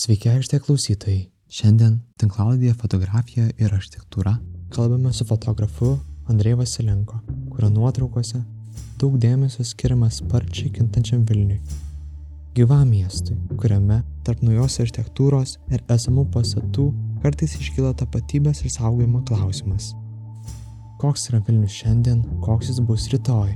Sveiki 0.00 0.30
aikštė 0.32 0.62
klausytojai. 0.64 1.26
Šiandien 1.52 1.98
tinklaladėje 2.22 2.72
fotografija 2.80 3.50
ir 3.60 3.72
architektūra 3.76 4.30
kalbame 4.72 5.10
su 5.12 5.26
fotografu 5.28 5.90
Andrei 6.32 6.56
Vasilenko, 6.56 7.18
kurio 7.52 7.68
nuotraukose 7.74 8.40
daug 9.02 9.18
dėmesio 9.20 9.66
skiriama 9.68 10.08
sparčiai 10.08 10.70
kintančiam 10.78 11.26
Vilniui. 11.28 11.58
Gyvam 12.56 12.88
miestui, 12.88 13.36
kuriame 13.60 14.00
tarp 14.24 14.40
naujos 14.46 14.78
architektūros 14.86 15.58
ir 15.68 15.84
esamų 15.92 16.24
pastatų 16.32 16.86
kartais 17.20 17.58
iškyla 17.60 17.92
tapatybės 18.00 18.64
ir 18.64 18.72
saugojimo 18.72 19.20
klausimas. 19.28 19.92
Koks 21.04 21.28
yra 21.28 21.44
Vilnius 21.44 21.76
šiandien, 21.76 22.24
koks 22.46 22.72
jis 22.72 22.80
bus 22.88 23.10
rytoj. 23.12 23.52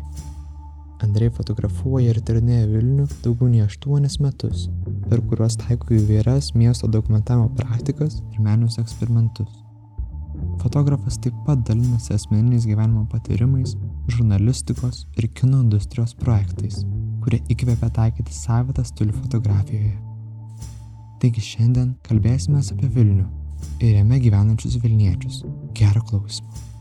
Andrei 1.04 1.30
fotografuoja 1.32 2.14
ir 2.14 2.20
tyrinėja 2.24 2.68
Vilnių 2.70 3.04
daugiau 3.24 3.50
nei 3.50 3.62
8 3.64 4.22
metus, 4.24 4.68
per 5.10 5.20
kuriuos 5.28 5.58
taiko 5.60 5.92
įvairias 5.96 6.54
miesto 6.56 6.88
dokumentavimo 6.88 7.50
praktikas 7.58 8.22
ir 8.32 8.40
meninius 8.40 8.80
eksperimentus. 8.82 9.60
Fotografas 10.62 11.18
taip 11.20 11.36
pat 11.46 11.62
dalinasi 11.68 12.14
asmeniniais 12.16 12.66
gyvenimo 12.66 13.04
patyrimais, 13.12 13.76
žurnalistikos 14.08 15.04
ir 15.20 15.28
kino 15.36 15.60
industrijos 15.62 16.16
projektais, 16.18 16.82
kurie 17.24 17.42
įkvėpia 17.52 17.92
taikyti 18.00 18.34
savitą 18.34 18.84
stilių 18.88 19.16
fotografijoje. 19.22 19.96
Taigi 21.22 21.48
šiandien 21.52 21.94
kalbėsime 22.04 22.60
apie 22.60 22.90
Vilnių 22.98 23.26
ir 23.80 23.98
jame 24.00 24.20
gyvenančius 24.20 24.80
Vilniečius. 24.82 25.42
Gerą 25.76 26.04
klausimą. 26.10 26.73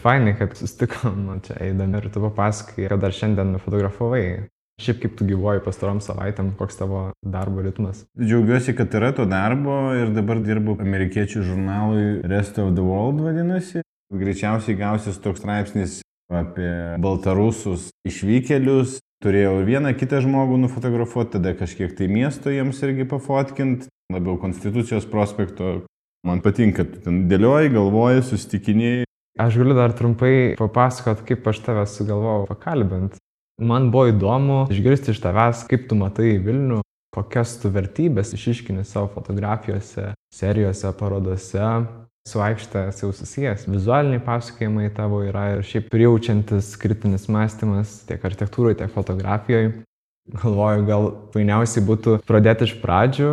Fainai, 0.00 0.32
kad 0.38 0.56
susitikom 0.56 1.20
nu, 1.26 1.36
čia 1.44 1.58
eidami 1.60 2.00
ir 2.00 2.08
tu 2.12 2.22
papasakai, 2.24 2.88
kad 2.88 3.02
dar 3.04 3.14
šiandien 3.14 3.54
nufotografavai. 3.56 4.24
Šiaip 4.80 5.02
kaip 5.02 5.16
tu 5.18 5.26
gyvoji 5.28 5.60
pastarom 5.60 5.98
savaitėm, 6.00 6.54
koks 6.56 6.78
tavo 6.78 7.02
darbo 7.20 7.60
ritmas? 7.60 8.06
Džiaugiuosi, 8.16 8.72
kad 8.78 8.94
yra 8.96 9.10
to 9.12 9.26
darbo 9.28 9.74
ir 9.92 10.14
dabar 10.16 10.40
dirbu 10.40 10.78
amerikiečių 10.80 11.42
žurnalui 11.44 12.04
Rest 12.24 12.56
of 12.62 12.72
the 12.78 12.84
World 12.86 13.20
vadinasi. 13.20 13.82
Greičiausiai 14.10 14.78
gausis 14.80 15.20
toks 15.20 15.42
straipsnis 15.42 15.98
apie 16.32 16.70
baltarusus 17.02 17.90
išvykėlius. 18.08 18.96
Turėjau 19.20 19.58
vieną 19.68 19.92
kitą 20.00 20.22
žmogų 20.24 20.56
nufotografuoti, 20.62 21.34
tada 21.36 21.52
kažkiek 21.58 21.92
tai 21.98 22.08
miesto 22.08 22.48
jiems 22.48 22.80
irgi 22.86 23.04
pafotkint, 23.10 23.84
labiau 24.08 24.40
Konstitucijos 24.40 25.04
prospekto. 25.12 25.82
Man 26.24 26.40
patinka, 26.44 26.88
tu 26.88 27.04
ten 27.04 27.26
dėlioji, 27.28 27.74
galvoji, 27.76 28.24
susitikinėjai. 28.32 29.09
Aš 29.38 29.56
galiu 29.60 29.76
dar 29.78 29.92
trumpai 29.94 30.56
papasakot, 30.58 31.22
kaip 31.28 31.46
aš 31.46 31.60
tave 31.62 31.84
sugalvojau 31.86 32.48
pakalbinti. 32.48 33.20
Man 33.60 33.90
buvo 33.92 34.08
įdomu 34.10 34.64
išgirsti 34.72 35.12
iš 35.12 35.20
tavęs, 35.22 35.66
kaip 35.68 35.84
tu 35.90 35.98
matai 35.98 36.38
Vilnių, 36.42 36.80
kokias 37.14 37.58
tu 37.60 37.70
vertybės 37.70 38.32
išiškini 38.34 38.86
savo 38.88 39.10
fotografijose, 39.14 40.14
serijose, 40.34 40.92
parodose. 40.98 41.68
Su 42.28 42.40
aikšte 42.44 42.82
esi 42.90 43.06
jau 43.06 43.14
susijęs. 43.16 43.64
Vizualiniai 43.70 44.20
pasakojimai 44.24 44.90
tavo 44.96 45.22
yra 45.24 45.46
ir 45.54 45.62
šiaip 45.66 45.86
prijaučiantis 45.92 46.74
kritinis 46.80 47.24
mąstymas 47.32 47.94
tiek 48.08 48.24
architektūroje, 48.28 48.76
tiek 48.82 48.92
fotografijoje. 48.92 49.70
Galvoju, 50.30 50.84
gal 50.86 51.08
painiausiai 51.32 51.84
būtų 51.86 52.18
pradėti 52.28 52.68
iš 52.68 52.76
pradžių. 52.82 53.30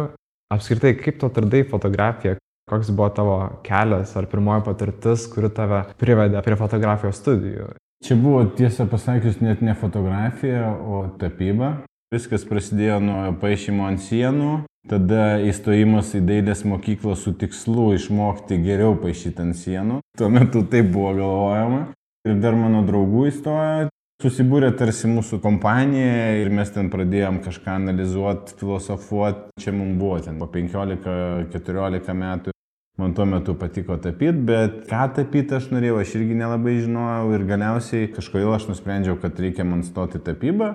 Apskritai, 0.56 0.94
kaip 0.96 1.20
tu 1.20 1.28
atradai 1.28 1.66
fotografiją, 1.68 2.38
Koks 2.68 2.90
buvo 2.92 3.10
tavo 3.10 3.36
kelias 3.64 4.16
ar 4.20 4.26
pirmoji 4.28 4.66
patirtis, 4.66 5.24
kuri 5.32 5.48
tave 5.56 5.86
privedė 6.02 6.42
prie 6.44 6.58
fotografijos 6.60 7.22
studijų? 7.22 7.70
Čia 8.04 8.18
buvo 8.20 8.42
tiesą 8.58 8.86
pasakius 8.92 9.40
net 9.40 9.64
ne 9.64 9.76
fotografija, 9.76 10.74
o 10.76 11.06
tapyba. 11.22 11.78
Viskas 12.14 12.44
prasidėjo 12.48 13.00
nuo 13.04 13.22
paaišymo 13.40 13.88
ant 13.88 14.04
sienų, 14.04 14.52
tada 14.92 15.40
įstojimas 15.48 16.12
į 16.20 16.26
dailės 16.28 16.66
mokyklą 16.68 17.16
su 17.16 17.34
tikslu 17.40 17.94
išmokti 17.96 18.60
geriau 18.64 19.00
paaišyti 19.00 19.46
ant 19.48 19.60
sienų. 19.60 20.02
Tuo 20.20 20.30
metu 20.32 20.66
taip 20.68 20.92
buvo 20.92 21.16
galvojama. 21.16 21.86
Ir 22.28 22.36
dar 22.44 22.60
mano 22.60 22.84
draugų 22.84 23.30
įstojo, 23.32 23.88
Susibūrė 24.18 24.72
tarsi 24.74 25.06
mūsų 25.06 25.38
kompanija 25.44 26.40
ir 26.42 26.48
mes 26.50 26.72
ten 26.74 26.88
pradėjom 26.90 27.36
kažką 27.46 27.76
analizuoti, 27.78 28.56
filosofuoti. 28.58 29.52
Čia 29.62 29.76
mums 29.78 30.00
buvo 30.00 30.18
ten 30.26 30.40
po 30.42 30.48
15-14 30.50 32.16
metų. 32.18 32.57
Man 32.98 33.14
tuo 33.14 33.28
metu 33.30 33.54
patiko 33.54 33.94
tapyti, 34.02 34.40
bet 34.48 34.80
ką 34.90 35.04
tapyti 35.14 35.54
aš 35.54 35.68
norėjau, 35.70 36.00
aš 36.02 36.16
irgi 36.18 36.40
nelabai 36.40 36.80
žinojau 36.82 37.36
ir 37.38 37.44
galiausiai 37.46 38.08
kažkodėl 38.10 38.56
aš 38.56 38.72
nusprendžiau, 38.72 39.20
kad 39.22 39.38
reikia 39.38 39.68
man 39.70 39.84
stoti 39.86 40.18
tapybą. 40.18 40.74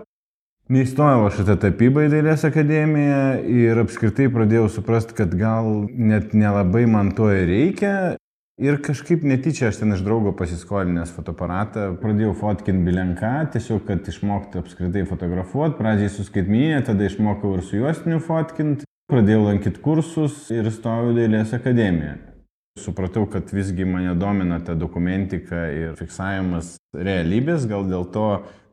Neįstojau 0.70 1.24
aš 1.26 1.40
tą 1.48 1.56
tapybą 1.64 2.04
į 2.06 2.12
Dailės 2.12 2.44
akademiją 2.46 3.22
ir 3.50 3.80
apskritai 3.82 4.28
pradėjau 4.30 4.68
suprasti, 4.70 5.16
kad 5.18 5.34
gal 5.34 5.88
net 5.90 6.30
nelabai 6.38 6.84
man 6.86 7.10
to 7.18 7.26
ir 7.34 7.50
reikia. 7.50 7.94
Ir 8.62 8.78
kažkaip 8.84 9.24
netyčia 9.26 9.72
aš 9.72 9.80
ten 9.80 9.96
iš 9.96 10.04
draugo 10.06 10.30
pasiskolinęs 10.38 11.10
fotoaparatą 11.16 11.88
pradėjau 11.98 12.36
fotkinti 12.38 12.86
bilenką, 12.86 13.32
tiesiog 13.50 13.82
kad 13.88 14.06
išmokti 14.06 14.62
apskritai 14.62 15.02
fotografuoti. 15.10 15.74
Pradžiai 15.80 16.14
su 16.14 16.22
skaitminė, 16.28 16.84
tada 16.86 17.10
išmokau 17.10 17.56
ir 17.56 17.66
su 17.66 17.80
juostiniu 17.80 18.22
fotkinti. 18.22 18.86
Pradėjau 19.10 19.46
lankyti 19.48 19.80
kursus 19.82 20.46
ir 20.54 20.70
stojau 20.72 21.14
Dailės 21.16 21.54
akademiją. 21.56 22.14
Supratau, 22.80 23.26
kad 23.28 23.50
visgi 23.52 23.84
mane 23.84 24.14
domina 24.16 24.56
ta 24.64 24.72
dokumentika 24.78 25.66
ir 25.68 25.96
fiksavimas 25.98 26.78
realybės, 26.96 27.66
gal 27.68 27.84
dėl 27.90 28.06
to 28.14 28.28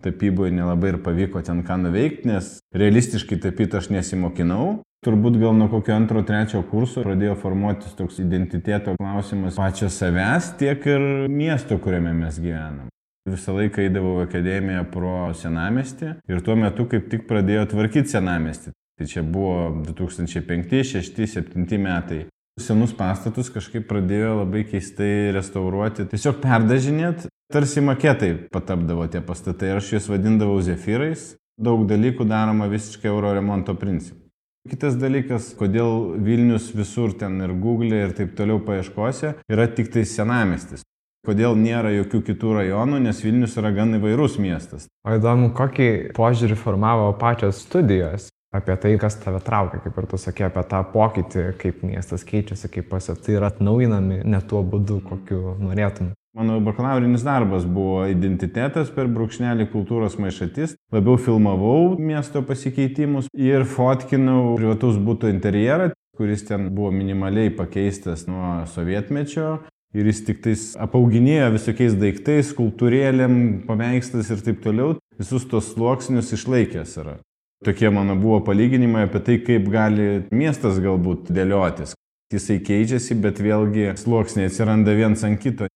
tapyboje 0.05 0.53
nelabai 0.55 0.93
ir 0.93 0.99
pavyko 1.03 1.41
ten 1.43 1.59
ką 1.67 1.75
nuveikti, 1.81 2.29
nes 2.29 2.53
realistiškai 2.71 3.41
tapyti 3.43 3.79
aš 3.79 3.89
nesimokinau. 3.91 4.77
Turbūt 5.03 5.37
gal 5.39 5.53
nuo 5.55 5.69
kokio 5.71 5.93
antro, 5.95 6.23
trečio 6.27 6.59
kurso 6.67 7.03
pradėjo 7.03 7.35
formuotis 7.39 7.95
toks 7.95 8.17
identiteto 8.23 8.95
klausimas 8.99 9.59
pačio 9.59 9.87
savęs, 9.91 10.53
tiek 10.59 10.83
ir 10.91 11.05
miesto, 11.31 11.77
kuriame 11.79 12.11
mes 12.15 12.39
gyvenam. 12.39 12.89
Visą 13.29 13.55
laiką 13.55 13.83
eidavau 13.83 14.17
į 14.19 14.25
akademiją 14.27 14.83
pro 14.91 15.29
senamestį 15.35 16.15
ir 16.31 16.43
tuo 16.43 16.55
metu 16.59 16.87
kaip 16.91 17.07
tik 17.11 17.27
pradėjo 17.27 17.67
tvarkyti 17.73 18.15
senamestį. 18.15 18.73
Tai 18.99 19.07
čia 19.07 19.23
buvo 19.23 19.71
2005, 19.87 20.67
2006, 20.67 21.15
2007 21.15 21.79
metai. 21.79 22.25
Senus 22.59 22.91
pastatus 22.91 23.47
kažkaip 23.47 23.85
pradėjo 23.87 24.33
labai 24.41 24.65
keistai 24.67 25.31
restauruoti, 25.31 26.03
tiesiog 26.11 26.41
perdažinėt, 26.43 27.29
tarsi 27.47 27.79
maketai 27.79 28.33
patapdavo 28.51 29.05
tie 29.07 29.21
pastatai 29.23 29.69
ir 29.71 29.79
aš 29.79 29.93
juos 29.93 30.09
vadindavau 30.11 30.57
zefyrais. 30.59 31.37
Daug 31.59 31.85
dalykų 31.87 32.27
daroma 32.27 32.67
visiškai 32.71 33.07
euro 33.11 33.31
remonto 33.35 33.75
principu. 33.79 34.19
Kitas 34.67 34.97
dalykas, 34.99 35.53
kodėl 35.55 36.19
Vilnius 36.19 36.67
visur 36.75 37.13
ten 37.15 37.39
ir 37.39 37.53
Google 37.55 38.01
ir 38.03 38.11
taip 38.15 38.33
toliau 38.35 38.59
paieškose 38.63 39.31
yra 39.47 39.67
tik 39.71 39.93
tai 39.93 40.03
senamestis. 40.07 40.83
Kodėl 41.27 41.55
nėra 41.59 41.93
jokių 41.95 42.21
kitų 42.27 42.57
rajonų, 42.57 42.99
nes 43.07 43.23
Vilnius 43.23 43.55
yra 43.59 43.71
gan 43.75 43.95
įvairus 43.95 44.35
miestas. 44.43 44.87
O 45.07 45.15
įdomu, 45.15 45.53
kokį 45.55 46.11
požiūrį 46.19 46.59
formavo 46.59 47.13
pačios 47.19 47.63
studijos 47.63 48.27
apie 48.55 48.75
tai, 48.81 48.95
kas 49.01 49.17
tave 49.21 49.41
traukia, 49.45 49.81
kaip 49.83 49.97
ir 49.99 50.07
tu 50.09 50.19
sakė, 50.21 50.47
apie 50.49 50.63
tą 50.71 50.81
pokytį, 50.93 51.43
kaip 51.61 51.83
miestas 51.85 52.25
keičiasi, 52.27 52.71
kaip 52.73 52.89
pastatai 52.91 53.37
yra 53.37 53.51
atnaujinami 53.53 54.23
ne 54.25 54.41
tuo 54.49 54.63
būdu, 54.65 55.01
kokiu 55.05 55.55
norėtum. 55.61 56.13
Mano 56.37 56.59
bakalaurinis 56.61 57.23
darbas 57.25 57.65
buvo 57.65 58.03
identitetas 58.07 58.91
per 58.93 59.09
brūkšnelį 59.09 59.65
kultūros 59.71 60.19
maišatis. 60.21 60.75
Labiau 60.93 61.17
filmavau 61.17 61.95
miesto 61.97 62.43
pasikeitimus 62.45 63.31
ir 63.33 63.65
fotkinau 63.65 64.53
privatus 64.59 64.99
būtų 65.01 65.33
interjerą, 65.33 65.89
kuris 66.17 66.45
ten 66.45 66.69
buvo 66.75 66.93
minimaliai 66.93 67.49
pakeistas 67.57 68.27
nuo 68.29 68.61
sovietmečio. 68.69 69.57
Ir 69.97 70.05
jis 70.05 70.21
tik 70.27 70.43
tais 70.45 70.63
apauginėjo 70.77 71.47
visokiais 71.55 71.95
daiktais, 71.97 72.51
kultūrėlėm, 72.53 73.39
paveikslas 73.65 74.29
ir 74.29 74.43
taip 74.45 74.61
toliau. 74.61 74.99
Visus 75.17 75.49
tos 75.49 75.71
sluoksnius 75.73 76.29
išlaikęs 76.37 76.93
yra. 77.01 77.17
Tokie 77.65 77.89
mano 77.89 78.15
buvo 78.15 78.39
palyginimai 78.47 79.03
apie 79.03 79.19
tai, 79.19 79.37
kaip 79.43 79.65
gali 79.71 80.05
miestas 80.31 80.77
galbūt 80.79 81.27
dėliotis. 81.35 81.91
Jisai 82.31 82.59
keičiasi, 82.63 83.17
bet 83.19 83.41
vėlgi 83.43 83.89
sluoksniai 83.99 84.47
atsiranda 84.47 84.93
viens 84.95 85.25
ant 85.27 85.41
kito. 85.41 85.67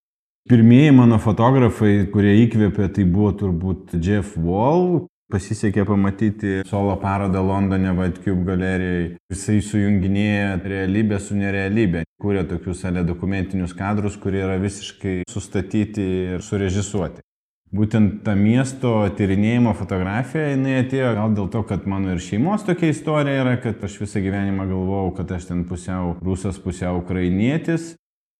Pirmieji 0.47 0.93
mano 0.95 1.17
fotografai, 1.23 2.05
kurie 2.13 2.37
įkvėpė, 2.43 2.87
tai 2.95 3.03
buvo 3.09 3.33
turbūt 3.39 3.97
Jeff 3.99 4.37
Wall. 4.37 5.07
Pasisekė 5.33 5.83
pamatyti 5.87 6.61
solo 6.69 6.93
parodą 7.01 7.41
Londone 7.41 7.91
White 7.97 8.21
Cube 8.21 8.45
galerijai. 8.47 9.15
Jisai 9.33 9.59
sujunginėja 9.65 10.59
realybę 10.61 11.19
su 11.19 11.35
nerealybė. 11.35 12.03
Kūrė 12.21 12.45
tokius 12.47 12.83
ale 12.85 13.03
dokumentinius 13.07 13.73
kadrus, 13.75 14.19
kurie 14.21 14.43
yra 14.45 14.59
visiškai 14.61 15.23
sustatyti 15.31 16.05
ir 16.35 16.45
surežisuoti. 16.45 17.23
Būtent 17.73 18.19
ta 18.21 18.35
miesto 18.37 18.99
tyrinėjimo 19.17 19.71
fotografija, 19.73 20.51
jinai 20.51 20.75
atėjo 20.83 21.07
gal 21.17 21.31
dėl 21.33 21.47
to, 21.55 21.63
kad 21.65 21.87
mano 21.89 22.11
ir 22.13 22.19
šeimos 22.21 22.61
tokia 22.67 22.91
istorija 22.93 23.41
yra, 23.41 23.55
kad 23.63 23.81
aš 23.81 23.95
visą 24.03 24.21
gyvenimą 24.21 24.67
galvojau, 24.69 25.15
kad 25.17 25.33
aš 25.33 25.47
ten 25.49 25.63
pusiau 25.65 26.11
rusas, 26.21 26.59
pusiau 26.61 27.01
ukrainietis. 27.01 27.95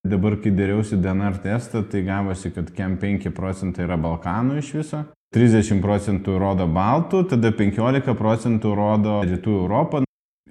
Dabar, 0.06 0.36
kai 0.38 0.52
dariausi 0.54 1.00
DNR 1.02 1.42
testą, 1.42 1.82
tai 1.90 2.04
gavosi, 2.06 2.52
kad 2.54 2.70
kem 2.78 3.00
5 3.02 3.32
procentai 3.34 3.88
yra 3.88 3.98
Balkanų 3.98 4.60
iš 4.62 4.74
viso. 4.78 5.02
30 5.34 5.82
procentų 5.82 6.38
rodo 6.38 6.68
Baltų, 6.70 7.24
tada 7.34 7.50
15 7.58 8.14
procentų 8.20 8.76
rodo 8.78 9.22
Rytų 9.26 9.56
Europą. 9.64 10.04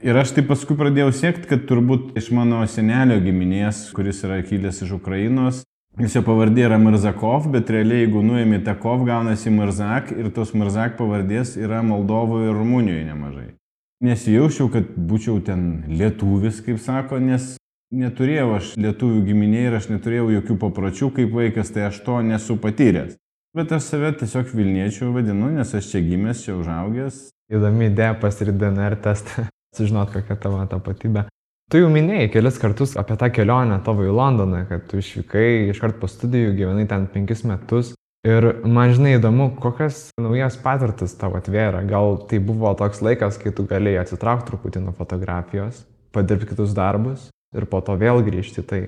Ir 0.02 0.18
aš 0.18 0.32
taip 0.34 0.48
paskui 0.50 0.74
pradėjau 0.74 1.12
siekti, 1.14 1.46
kad 1.52 1.68
turbūt 1.68 2.16
iš 2.18 2.32
mano 2.34 2.64
senelio 2.66 3.20
giminės, 3.22 3.92
kuris 3.94 4.24
yra 4.26 4.40
kilęs 4.42 4.82
iš 4.82 4.96
Ukrainos, 4.96 5.62
jis 6.00 6.16
jo 6.16 6.22
pavardė 6.24 6.66
yra 6.68 6.78
Mirzakov, 6.80 7.48
bet 7.52 7.70
realiai 7.72 8.06
jeigu 8.06 8.22
nuėmė 8.24 8.62
Takov, 8.64 9.04
gaunasi 9.08 9.52
Mirzak 9.52 10.12
ir 10.14 10.30
tos 10.32 10.54
Mirzak 10.56 10.96
pavardės 11.00 11.56
yra 11.60 11.82
Moldovoje 11.84 12.48
ir 12.48 12.56
Rumunijoje 12.56 13.08
nemažai. 13.08 13.48
Nesijaučiau, 14.02 14.70
kad 14.72 14.88
būčiau 14.96 15.38
ten 15.46 15.84
lietuvis, 15.92 16.62
kaip 16.64 16.80
sako, 16.82 17.20
nes 17.22 17.54
neturėjau 17.92 18.48
aš 18.56 18.72
lietuvių 18.80 19.20
giminė 19.28 19.66
ir 19.68 19.76
aš 19.78 19.90
neturėjau 19.92 20.30
jokių 20.38 20.56
papročių 20.64 21.10
kaip 21.18 21.36
vaikas, 21.36 21.70
tai 21.74 21.86
aš 21.90 22.00
to 22.06 22.16
nesu 22.26 22.56
patyręs. 22.58 23.18
Bet 23.52 23.72
aš 23.76 23.90
save 23.92 24.14
tiesiog 24.16 24.48
Vilniečių 24.56 25.10
vadinu, 25.12 25.50
nes 25.52 25.74
aš 25.76 25.90
čia 25.92 26.00
gimęs, 26.00 26.40
čia 26.46 26.56
užaugęs. 26.56 27.28
Įdomi 27.52 27.90
idėja 27.90 28.16
pasirinkti 28.16 28.64
DNR 28.64 28.96
testą, 29.04 29.44
sužinot, 29.76 30.14
kokia 30.14 30.38
tavo 30.40 30.64
tapatybė. 30.72 31.26
Tu 31.72 31.80
jau 31.80 31.88
minėjai 31.88 32.28
kelis 32.34 32.58
kartus 32.60 32.90
apie 33.00 33.16
tą 33.16 33.30
kelionę 33.32 33.78
tavo 33.84 34.04
į 34.04 34.12
Londoną, 34.12 34.66
kad 34.68 34.84
tu 34.90 35.00
išvykai 35.00 35.70
iškart 35.72 35.96
po 36.02 36.10
studijų, 36.10 36.50
gyvenai 36.58 36.84
ten 36.90 37.06
penkis 37.08 37.46
metus. 37.48 37.94
Ir 38.28 38.44
man 38.68 38.92
žinai 38.92 39.16
įdomu, 39.16 39.48
kokias 39.58 40.10
naujas 40.20 40.58
patirtis 40.60 41.16
tavo 41.18 41.40
atvėrė. 41.40 41.80
Gal 41.88 42.20
tai 42.28 42.42
buvo 42.44 42.74
toks 42.78 43.00
laikas, 43.02 43.38
kai 43.40 43.54
tu 43.56 43.64
galėjai 43.70 44.02
atsitraukti 44.04 44.52
truputį 44.52 44.84
nuo 44.84 44.92
fotografijos, 44.98 45.86
padirbti 46.12 46.52
kitus 46.52 46.76
darbus 46.76 47.30
ir 47.56 47.66
po 47.66 47.80
to 47.80 47.96
vėl 47.96 48.20
grįžti. 48.26 48.62
Tai 48.62 48.82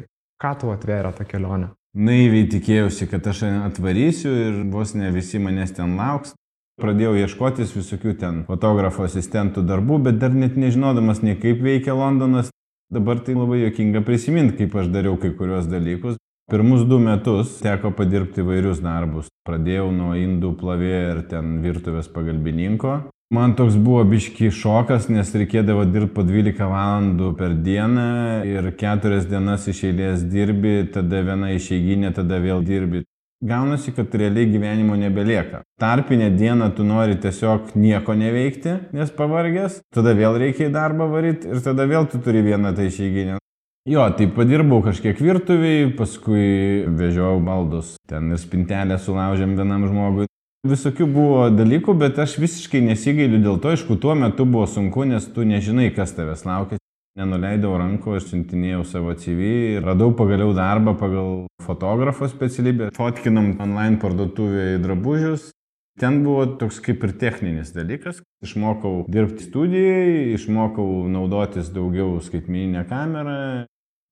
ką 0.45 0.53
tau 0.61 0.77
atvėrė 0.77 1.17
ta 1.17 1.25
kelionė? 1.25 1.73
naiviai 1.95 2.49
tikėjausi, 2.51 3.07
kad 3.11 3.27
aš 3.31 3.45
atvarysiu 3.71 4.33
ir 4.35 4.57
vos 4.71 4.95
ne 4.99 5.11
visi 5.15 5.39
manęs 5.39 5.75
ten 5.77 5.95
lauks. 5.99 6.35
Pradėjau 6.83 7.15
ieškotis 7.23 7.71
visokių 7.77 8.17
ten 8.19 8.41
fotografo 8.49 9.05
asistentų 9.07 9.63
darbų, 9.63 10.01
bet 10.09 10.19
dar 10.19 10.35
net 10.35 10.57
nežinodamas 10.59 11.23
nei 11.23 11.39
kaip 11.39 11.63
veikia 11.63 11.95
Londonas. 11.95 12.51
Dabar 12.93 13.19
tai 13.25 13.35
labai 13.35 13.63
jokinga 13.65 14.05
prisiminti, 14.05 14.59
kaip 14.59 14.77
aš 14.77 14.91
dariau 14.93 15.17
kai 15.21 15.33
kurios 15.39 15.67
dalykus. 15.71 16.19
Pirmus 16.51 16.83
du 16.85 16.99
metus 17.01 17.57
teko 17.65 17.95
padirbti 17.97 18.45
vairius 18.45 18.83
darbus. 18.85 19.31
Pradėjau 19.49 19.89
nuo 19.97 20.13
indų 20.21 20.51
plavėjo 20.61 20.99
ir 21.15 21.23
ten 21.31 21.55
virtuvės 21.65 22.11
pagalbininko. 22.13 22.99
Man 23.33 23.55
toks 23.57 23.79
buvo 23.81 24.03
biški 24.05 24.51
šokas, 24.53 25.09
nes 25.09 25.33
reikėdavo 25.33 25.87
dirbti 25.89 26.13
po 26.15 26.27
12 26.29 26.61
valandų 26.61 27.31
per 27.39 27.57
dieną 27.65 28.05
ir 28.45 28.69
keturias 28.77 29.25
dienas 29.31 29.65
iš 29.73 29.81
eilės 29.89 30.27
dirbi, 30.29 30.83
tada 30.93 31.25
viena 31.25 31.55
išeiginė, 31.57 32.13
tada 32.15 32.39
vėl 32.45 32.61
dirbi. 32.69 33.07
Gaunasi, 33.45 33.93
kad 33.93 34.15
realiai 34.15 34.47
gyvenimo 34.49 34.97
nebelieka. 34.97 35.63
Tarpinę 35.81 36.31
dieną 36.31 36.71
tu 36.71 36.85
nori 36.85 37.17
tiesiog 37.21 37.75
nieko 37.77 38.15
neveikti, 38.17 38.79
nes 38.97 39.11
pavargęs, 39.13 39.83
tada 39.93 40.15
vėl 40.17 40.39
reikia 40.41 40.71
į 40.71 40.73
darbą 40.73 41.11
varyti 41.13 41.51
ir 41.53 41.61
tada 41.61 41.85
vėl 41.85 42.09
tu 42.09 42.23
turi 42.25 42.41
vieną 42.47 42.73
tai 42.77 42.89
išeiginę. 42.89 43.37
Jo, 43.85 44.07
tai 44.17 44.31
padirbau 44.33 44.81
kažkiek 44.81 45.21
virtuviai, 45.21 45.91
paskui 45.93 46.87
vežiau 46.89 47.37
baldus. 47.45 47.99
Ten 48.09 48.33
ir 48.33 48.41
spintelę 48.41 48.97
sulaužėm 48.97 49.53
vienam 49.59 49.85
žmogui. 49.91 50.31
Visokių 50.65 51.05
buvo 51.13 51.43
dalykų, 51.53 51.93
bet 52.01 52.17
aš 52.25 52.39
visiškai 52.41 52.81
nesigailiu 52.81 53.43
dėl 53.45 53.61
to, 53.61 53.75
aišku, 53.77 53.99
tuo 54.01 54.17
metu 54.17 54.49
buvo 54.49 54.65
sunku, 54.65 55.05
nes 55.05 55.29
tu 55.29 55.45
nežinai, 55.45 55.91
kas 55.93 56.17
tavęs 56.17 56.47
laukia. 56.49 56.81
Nenuleidau 57.21 57.77
rankų, 57.77 58.17
aš 58.17 58.31
siuntinėjau 58.31 58.87
savo 58.89 59.13
CV 59.21 59.51
ir 59.77 59.85
radau 59.85 60.15
pagaliau 60.17 60.57
darbą 60.57 60.97
pagal 60.99 61.45
fotografo 61.65 62.29
specialybę. 62.31 62.93
Fotkinam 62.97 63.55
online 63.65 64.01
parduotuvėje 64.03 64.81
drabužius. 64.85 65.51
Ten 66.01 66.23
buvo 66.25 66.47
toks 66.61 66.81
kaip 66.83 67.05
ir 67.07 67.13
techninis 67.19 67.75
dalykas. 67.75 68.23
Išmokau 68.45 69.05
dirbti 69.11 69.47
studijai, 69.47 70.33
išmokau 70.35 71.05
naudotis 71.11 71.71
daugiau 71.75 72.19
skaitmeninę 72.23 72.83
kamerą, 72.91 73.39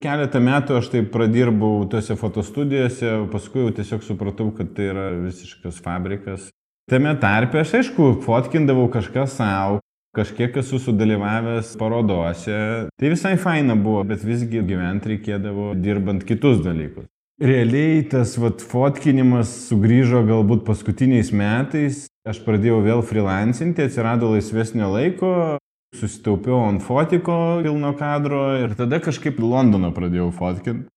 Keletą 0.03 0.41
metų 0.43 0.75
aš 0.81 0.89
taip 0.91 1.05
pradirbau 1.13 1.85
tose 1.87 2.17
fotostudijose, 2.19 3.11
paskui 3.31 3.61
jau 3.63 3.69
tiesiog 3.77 4.01
supratau, 4.03 4.49
kad 4.51 4.73
tai 4.75 4.89
yra 4.91 5.05
visiškas 5.15 5.79
fabrikas. 5.85 6.49
Tame 6.91 7.13
tarpe 7.21 7.61
aš 7.61 7.77
aišku 7.79 8.09
fotkindavau 8.25 8.89
kažką 8.91 9.23
savo, 9.31 9.77
kažkiek 10.17 10.59
esu 10.59 10.81
sudalyvavęs 10.83 11.71
parodose. 11.79 12.57
Tai 12.99 13.13
visai 13.13 13.37
faina 13.39 13.77
buvo, 13.79 14.03
bet 14.09 14.25
visgi 14.27 14.59
gyventi 14.67 15.13
reikėdavo 15.13 15.71
dirbant 15.79 16.27
kitus 16.27 16.59
dalykus. 16.65 17.07
Realiai 17.41 18.03
tas 18.05 18.35
vat, 18.37 18.61
fotkinimas 18.61 19.49
sugrįžo 19.65 20.21
galbūt 20.27 20.61
paskutiniais 20.67 21.31
metais. 21.33 22.05
Aš 22.29 22.43
pradėjau 22.45 22.77
vėl 22.85 23.01
freelancinti, 23.03 23.83
atsirado 23.83 24.29
laisvesnio 24.31 24.91
laiko, 24.93 25.57
susitaupiau 25.97 26.61
ant 26.69 26.83
fotiko 26.85 27.59
pilno 27.65 27.91
kadro 27.99 28.45
ir 28.61 28.75
tada 28.77 29.01
kažkaip 29.03 29.41
Londoną 29.41 29.89
pradėjau 29.95 30.29
fotkinti. 30.37 30.87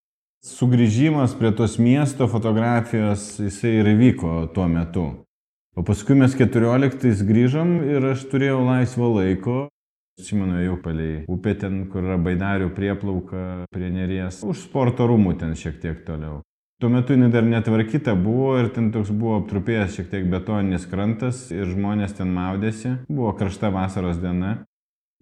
Sugrįžimas 0.47 1.33
prie 1.35 1.51
tos 1.57 1.79
miesto 1.83 2.29
fotografijos 2.31 3.25
jisai 3.41 3.79
ir 3.81 3.89
įvyko 3.97 4.35
tuo 4.55 4.69
metu. 4.71 5.07
O 5.75 5.83
paskui 5.89 6.15
mes 6.21 6.37
14 6.37 7.25
grįžom 7.27 7.73
ir 7.97 8.13
aš 8.13 8.29
turėjau 8.31 8.61
laisvo 8.69 9.09
laiko. 9.17 9.57
Atsimenu, 10.17 10.57
jau 10.65 10.79
palei 10.81 11.25
upė 11.29 11.53
ten, 11.61 11.81
kur 11.93 12.07
yra 12.07 12.17
baidarių 12.17 12.71
prieplauka 12.73 13.41
prie 13.69 13.91
neries. 13.93 14.39
Už 14.49 14.63
sporto 14.65 15.05
rūmų 15.11 15.35
ten 15.43 15.53
šiek 15.53 15.77
tiek 15.83 15.99
toliau. 16.07 16.39
Tuo 16.81 16.89
metu 16.93 17.13
jinai 17.13 17.29
dar 17.33 17.45
netvarkyta 17.45 18.15
buvo 18.17 18.55
ir 18.61 18.71
ten 18.73 18.89
toks 18.93 19.13
buvo 19.13 19.43
aptrupėjęs 19.43 19.95
šiek 19.97 20.09
tiek 20.13 20.25
betoninis 20.33 20.89
krantas 20.89 21.47
ir 21.53 21.69
žmonės 21.69 22.17
ten 22.17 22.33
maudėsi. 22.33 22.95
Buvo 23.09 23.35
karšta 23.37 23.69
vasaros 23.73 24.17
diena. 24.21 24.55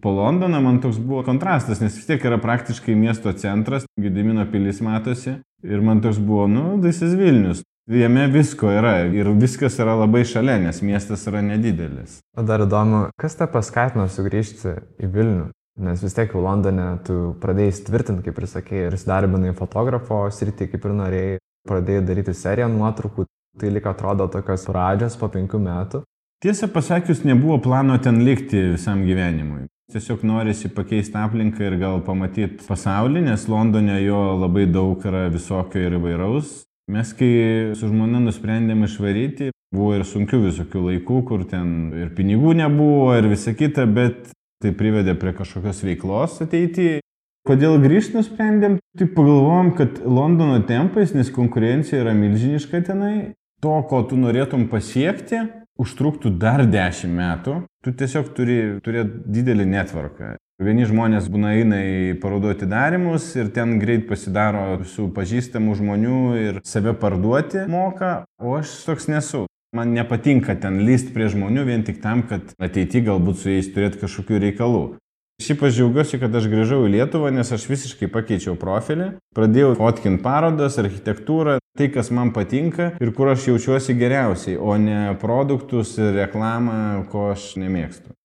Po 0.03 0.15
Londoną 0.15 0.63
man 0.63 0.79
toks 0.83 1.01
buvo 1.03 1.25
kontrastas, 1.27 1.83
nes 1.83 1.95
vis 1.95 2.07
tiek 2.07 2.23
yra 2.27 2.39
praktiškai 2.39 2.95
miesto 2.95 3.31
centras, 3.35 3.87
Gedimino 3.99 4.47
pilis 4.51 4.79
matosi. 4.83 5.41
Ir 5.63 5.83
man 5.83 5.99
toks 6.03 6.23
buvo, 6.23 6.47
nu, 6.51 6.65
Daisas 6.79 7.15
Vilnius. 7.19 7.63
Jame 7.85 8.23
visko 8.33 8.71
yra 8.73 9.03
ir 9.13 9.27
viskas 9.37 9.75
yra 9.77 9.93
labai 9.93 10.23
šalia, 10.25 10.55
nes 10.57 10.79
miestas 10.81 11.27
yra 11.29 11.43
nedidelis. 11.45 12.15
O 12.33 12.41
dar 12.41 12.63
įdomu, 12.65 13.11
kas 13.21 13.37
tą 13.37 13.45
paskatino 13.53 14.07
sugrįžti 14.09 14.73
į 15.05 15.09
Vilnių? 15.13 15.51
Nes 15.85 16.01
vis 16.01 16.17
tiek 16.17 16.33
jau 16.33 16.41
Londone 16.41 16.87
tu 17.05 17.35
pradėjai 17.43 17.85
tvirtinti, 17.85 18.25
kaip 18.25 18.41
ir 18.41 18.49
sakėjai, 18.49 18.87
ir 18.89 18.97
įsidarbinai 18.97 19.53
fotografo 19.53 20.23
sritį, 20.33 20.71
kaip 20.73 20.89
ir 20.89 20.97
norėjai, 20.97 21.37
pradėjai 21.69 22.07
daryti 22.09 22.33
seriją 22.33 22.73
nuotraukų, 22.73 23.29
tai 23.61 23.73
lik 23.77 23.85
atrodo 23.93 24.31
tokios 24.33 24.65
pradžios 24.65 25.21
po 25.21 25.29
penkių 25.29 25.61
metų. 25.69 26.05
Tiesą 26.41 26.73
pasakius, 26.73 27.21
nebuvo 27.21 27.61
plano 27.61 28.01
ten 28.01 28.23
likti 28.25 28.71
visam 28.73 29.05
gyvenimui. 29.05 29.67
Tiesiog 29.93 30.25
norisi 30.25 30.73
pakeisti 30.73 31.21
aplinką 31.21 31.61
ir 31.61 31.77
gal 31.77 32.01
pamatyti 32.01 32.65
pasaulį, 32.65 33.27
nes 33.29 33.45
Londone 33.45 34.01
jo 34.01 34.31
labai 34.41 34.65
daug 34.65 35.05
yra 35.05 35.27
visokio 35.29 35.85
ir 35.85 35.99
įvairaus. 35.99 36.63
Mes 36.91 37.11
kai 37.17 37.31
su 37.73 37.89
žmona 37.89 38.19
nusprendėm 38.21 38.85
išvaryti, 38.85 39.49
buvo 39.73 39.95
ir 39.97 40.03
sunkių 40.05 40.43
visokių 40.43 40.83
laikų, 40.89 41.21
kur 41.25 41.45
ten 41.49 41.89
ir 41.97 42.11
pinigų 42.13 42.53
nebuvo 42.59 43.15
ir 43.17 43.29
visa 43.31 43.55
kita, 43.57 43.87
bet 43.89 44.29
tai 44.61 44.73
privedė 44.77 45.15
prie 45.17 45.33
kažkokios 45.33 45.81
veiklos 45.85 46.37
ateityje. 46.45 47.01
Kodėl 47.45 47.77
grįžti 47.81 48.17
nusprendėm? 48.17 48.79
Tai 48.97 49.07
pagalvojom, 49.17 49.73
kad 49.77 49.99
Londono 50.01 50.61
tempais, 50.65 51.13
nes 51.13 51.29
konkurencija 51.33 52.01
yra 52.01 52.13
milžiniška 52.17 52.81
tenai, 52.87 53.33
to, 53.61 53.75
ko 53.89 54.01
tu 54.09 54.17
norėtum 54.17 54.65
pasiekti, 54.71 55.43
užtruktų 55.81 56.31
dar 56.41 56.63
dešimt 56.69 57.13
metų, 57.17 57.59
tu 57.85 57.93
tiesiog 57.97 58.31
turi 58.37 58.57
turėti 58.85 59.25
didelį 59.37 59.67
netvarką. 59.73 60.35
Vieni 60.55 60.85
žmonės 60.87 61.25
būna 61.27 61.49
eina 61.59 61.81
į 61.83 62.13
parodų 62.23 62.53
atidarimus 62.53 63.25
ir 63.35 63.49
ten 63.51 63.73
greit 63.81 64.05
pasidaro 64.07 64.85
su 64.87 65.09
pažįstamų 65.11 65.75
žmonių 65.81 66.19
ir 66.39 66.59
save 66.63 66.93
parduoti 66.95 67.65
moka, 67.67 68.21
o 68.39 68.55
aš 68.55 68.71
toks 68.87 69.09
nesu. 69.11 69.43
Man 69.75 69.91
nepatinka 69.91 70.55
ten 70.55 70.79
lyst 70.87 71.11
prie 71.11 71.27
žmonių 71.27 71.67
vien 71.67 71.83
tik 71.83 71.99
tam, 71.99 72.23
kad 72.23 72.55
ateity 72.55 73.03
galbūt 73.03 73.41
su 73.41 73.51
jais 73.51 73.67
turėti 73.75 73.99
kažkokių 74.05 74.39
reikalų. 74.47 74.83
Šiaip 75.43 75.67
aš 75.67 75.75
džiaugiuosi, 75.75 76.21
kad 76.23 76.39
aš 76.39 76.47
grįžau 76.47 76.85
į 76.87 76.93
Lietuvą, 76.93 77.35
nes 77.35 77.51
aš 77.51 77.67
visiškai 77.67 78.07
pakeičiau 78.07 78.55
profilį. 78.55 79.11
Pradėjau 79.35 79.75
fotkinti 79.75 80.23
parodas, 80.23 80.79
architektūrą, 80.79 81.59
tai, 81.75 81.91
kas 81.91 82.15
man 82.15 82.31
patinka 82.31 82.93
ir 83.03 83.11
kur 83.17 83.35
aš 83.35 83.49
jaučiuosi 83.51 83.99
geriausiai, 83.99 84.55
o 84.55 84.79
ne 84.79 85.17
produktus 85.19 85.97
ir 85.99 86.15
reklamą, 86.15 87.03
ko 87.11 87.33
aš 87.33 87.57
nemėgstu. 87.59 88.15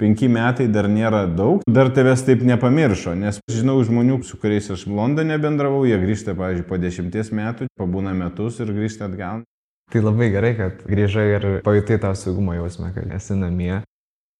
Penki 0.00 0.30
metai 0.32 0.64
dar 0.72 0.88
nėra 0.88 1.26
daug, 1.28 1.60
dar 1.68 1.90
tavęs 1.92 2.22
taip 2.24 2.40
nepamiršo, 2.48 3.12
nes 3.20 3.36
žinau 3.52 3.76
žmonių, 3.84 4.22
su 4.24 4.38
kuriais 4.40 4.70
aš 4.72 4.86
Londone 4.88 5.36
bendravau, 5.42 5.82
jie 5.84 5.98
grįžta, 6.00 6.32
pavyzdžiui, 6.38 6.64
po 6.70 6.78
dešimties 6.80 7.28
metų, 7.36 7.68
pabūna 7.76 8.14
metus 8.16 8.62
ir 8.64 8.72
grįžta 8.72 9.10
atgal. 9.10 9.44
Tai 9.92 10.04
labai 10.06 10.30
gerai, 10.32 10.54
kad 10.56 10.82
grįžai 10.88 11.26
ir 11.34 11.46
pajutai 11.66 12.00
tą 12.00 12.14
saugumo 12.16 12.56
jausmą, 12.56 12.94
kad 12.96 13.12
esi 13.12 13.36
namie. 13.36 13.82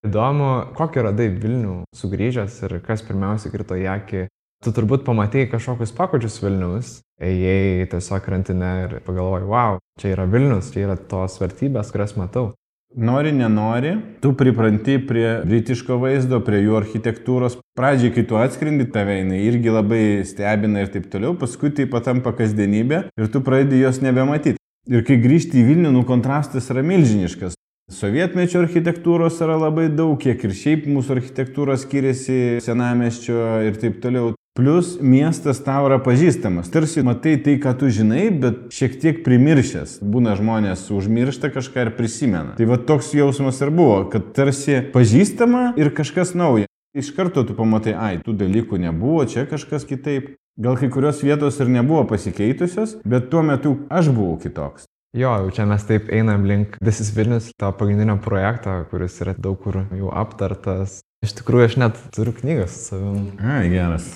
Įdomu, 0.07 0.51
kokį 0.79 1.05
radai 1.11 1.29
Vilnių 1.35 1.83
sugrįžęs 1.93 2.63
ir 2.65 2.79
kas 2.87 3.05
pirmiausia 3.05 3.53
krito 3.53 3.77
į 3.77 3.85
akį, 3.99 4.29
Tu 4.61 4.75
turbūt 4.77 5.07
pamatėjai 5.07 5.47
kažkokius 5.55 5.95
pakočius 5.97 6.35
Vilnius, 6.43 6.89
ėjai 7.17 7.87
tiesiog 7.89 8.21
krantinę 8.27 8.73
ir 8.83 8.91
pagalvojai, 9.07 9.47
wow, 9.49 9.79
čia 9.97 10.11
yra 10.13 10.27
Vilnius, 10.29 10.69
čia 10.75 10.83
yra 10.85 10.97
tos 11.01 11.39
vertybės, 11.41 11.89
kurias 11.95 12.13
matau. 12.21 12.51
Nori, 12.97 13.31
nenori, 13.31 13.93
tu 14.21 14.33
pripranti 14.35 14.97
prie 15.07 15.29
britiško 15.47 15.95
vaizdo, 16.03 16.41
prie 16.43 16.59
jų 16.65 16.75
architektūros. 16.75 17.61
Pradžiai, 17.79 18.11
kai 18.17 18.25
tu 18.27 18.35
atskrendi, 18.35 18.89
tave 18.91 19.21
jinai 19.21 19.39
irgi 19.47 19.71
labai 19.71 20.01
stebina 20.27 20.83
ir 20.83 20.91
taip 20.91 21.07
toliau, 21.13 21.37
paskui 21.39 21.71
tai 21.71 21.87
patampa 21.87 22.33
kasdienybė 22.35 23.05
ir 23.15 23.31
tu 23.31 23.45
pradedi 23.47 23.79
jos 23.85 24.03
nebematyti. 24.03 24.59
Ir 24.91 25.07
kai 25.07 25.21
grįžti 25.23 25.61
į 25.61 25.69
Vilnių, 25.69 25.95
nu 25.95 26.03
kontrastas 26.09 26.67
yra 26.75 26.83
milžiniškas. 26.83 27.55
Sovietmečio 27.95 28.65
architektūros 28.65 29.39
yra 29.45 29.55
labai 29.69 29.87
daug, 29.95 30.17
kiek 30.19 30.43
ir 30.49 30.59
šiaip 30.59 30.91
mūsų 30.91 31.21
architektūra 31.21 31.79
skiriasi 31.79 32.59
senameščio 32.67 33.39
ir 33.71 33.79
taip 33.79 34.03
toliau. 34.03 34.35
Plus 34.59 34.97
miestas 34.99 35.61
tau 35.63 35.85
yra 35.87 36.01
pažįstamas. 36.03 36.73
Tarsi 36.75 37.05
matai 37.07 37.37
tai, 37.39 37.55
ką 37.63 37.71
tu 37.79 37.91
žinai, 37.95 38.27
bet 38.35 38.67
šiek 38.75 38.97
tiek 38.99 39.21
primiršęs. 39.23 40.01
Būna 40.03 40.35
žmonės 40.39 40.89
užmiršta 40.91 41.53
kažką 41.55 41.87
ir 41.87 41.93
prisimena. 41.95 42.57
Tai 42.59 42.67
va 42.67 42.81
toks 42.83 43.13
jausmas 43.15 43.63
ir 43.63 43.71
buvo, 43.71 44.03
kad 44.11 44.33
tarsi 44.35 44.81
pažįstama 44.91 45.77
ir 45.79 45.93
kažkas 45.95 46.35
nauja. 46.35 46.67
Iš 46.99 47.13
karto 47.15 47.45
tu 47.47 47.55
pamatai, 47.55 47.95
ai, 47.95 48.15
tų 48.19 48.35
dalykų 48.41 48.81
nebuvo, 48.83 49.23
čia 49.31 49.47
kažkas 49.47 49.87
kitaip. 49.87 50.33
Gal 50.61 50.75
kai 50.77 50.89
kurios 50.91 51.23
vietos 51.23 51.61
ir 51.63 51.71
nebuvo 51.71 52.03
pasikeitusios, 52.11 52.97
bet 53.07 53.31
tuo 53.31 53.45
metu 53.47 53.77
aš 53.87 54.11
buvau 54.11 54.35
kitoks. 54.43 54.89
Jo, 55.15 55.37
jau 55.45 55.53
čia 55.55 55.65
mes 55.67 55.87
taip 55.87 56.11
einam 56.15 56.43
link 56.47 56.75
This 56.83 57.01
is 57.03 57.13
Vilnius, 57.15 57.49
to 57.59 57.71
pagrindinio 57.79 58.19
projekto, 58.23 58.75
kuris 58.91 59.17
yra 59.23 59.37
daug 59.39 59.63
kur 59.63 59.85
jau 59.95 60.11
aptartas. 60.11 61.01
Iš 61.23 61.39
tikrųjų, 61.39 61.71
aš 61.71 61.79
net 61.83 62.03
turiu 62.15 62.35
knygas 62.35 62.75
su 62.75 62.91
savim. 62.93 63.31
Ai, 63.39 63.71
geras. 63.73 64.11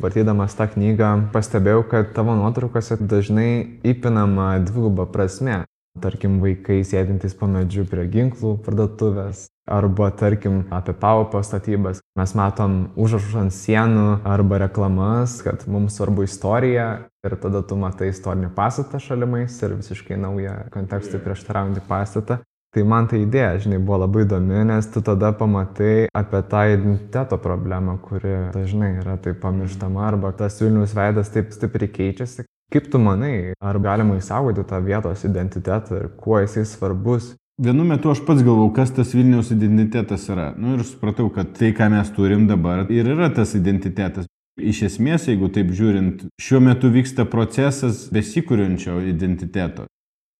Vartydamas 0.00 0.56
tą 0.58 0.66
knygą 0.74 1.10
pastebėjau, 1.32 1.86
kad 1.88 2.12
tavo 2.16 2.34
nuotraukose 2.36 2.98
dažnai 3.00 3.80
įpinama 3.86 4.58
dviguba 4.66 5.08
prasme. 5.08 5.62
Tarkim, 5.96 6.40
vaikai 6.42 6.82
sėdintys 6.84 7.32
po 7.38 7.48
medžiu 7.48 7.86
prie 7.88 8.04
ginklų 8.12 8.58
parduotuvės, 8.66 9.46
arba 9.64 10.10
tarkim 10.12 10.66
apie 10.70 10.92
paupio 10.92 11.40
statybas. 11.42 12.02
Mes 12.18 12.34
matom 12.36 12.74
užrašus 13.00 13.38
ant 13.40 13.54
sienų 13.56 14.20
arba 14.28 14.60
reklamas, 14.66 15.38
kad 15.44 15.64
mums 15.64 15.96
svarbu 15.96 16.26
istorija 16.26 16.88
ir 17.26 17.38
tada 17.42 17.64
tu 17.66 17.78
matai 17.80 18.10
istorinį 18.12 18.52
pastatą 18.54 19.00
šalimais 19.02 19.56
ir 19.62 19.78
visiškai 19.80 20.20
naują 20.20 20.58
kontekstui 20.74 21.22
prieštaraujantį 21.24 21.86
pastatą. 21.88 22.38
Tai 22.76 22.82
man 22.84 23.06
ta 23.08 23.16
idėja, 23.16 23.54
žinai, 23.64 23.78
buvo 23.80 24.02
labai 24.02 24.26
įdomi, 24.26 24.58
nes 24.68 24.86
tu 24.92 25.00
tada 25.00 25.30
pamatai 25.32 26.10
apie 26.12 26.42
tą 26.50 26.64
identiteto 26.74 27.38
problemą, 27.40 27.94
kuri 28.04 28.34
dažnai 28.52 28.90
yra 28.98 29.14
taip 29.24 29.38
pamirštama 29.40 30.02
arba 30.04 30.34
tas 30.36 30.60
Vilnius 30.60 30.92
veidas 30.98 31.32
taip 31.32 31.56
stipriai 31.56 31.88
keičiasi. 31.94 32.44
Kaip 32.74 32.90
tu 32.92 33.00
manai, 33.00 33.54
ar 33.64 33.80
galima 33.80 34.18
įsaugoti 34.20 34.66
tą 34.68 34.82
vietos 34.84 35.24
identitetą 35.24 36.02
ir 36.02 36.12
kuo 36.20 36.42
jisai 36.44 36.66
svarbus? 36.68 37.32
Vienu 37.64 37.88
metu 37.88 38.12
aš 38.12 38.20
pats 38.28 38.44
galvau, 38.44 38.68
kas 38.76 38.92
tas 38.92 39.16
Vilniaus 39.16 39.54
identitetas 39.56 40.28
yra. 40.28 40.50
Nu 40.60 40.76
ir 40.76 40.84
supratau, 40.84 41.30
kad 41.32 41.56
tai, 41.56 41.72
ką 41.72 41.88
mes 41.96 42.12
turim 42.12 42.44
dabar, 42.44 42.84
ir 42.92 43.08
yra 43.16 43.32
tas 43.32 43.56
identitetas. 43.56 44.28
Iš 44.60 44.82
esmės, 44.90 45.30
jeigu 45.32 45.48
taip 45.48 45.72
žiūrint, 45.72 46.28
šiuo 46.36 46.60
metu 46.68 46.92
vyksta 46.92 47.24
procesas 47.24 48.10
besikūrinčio 48.12 49.00
identiteto. 49.08 49.88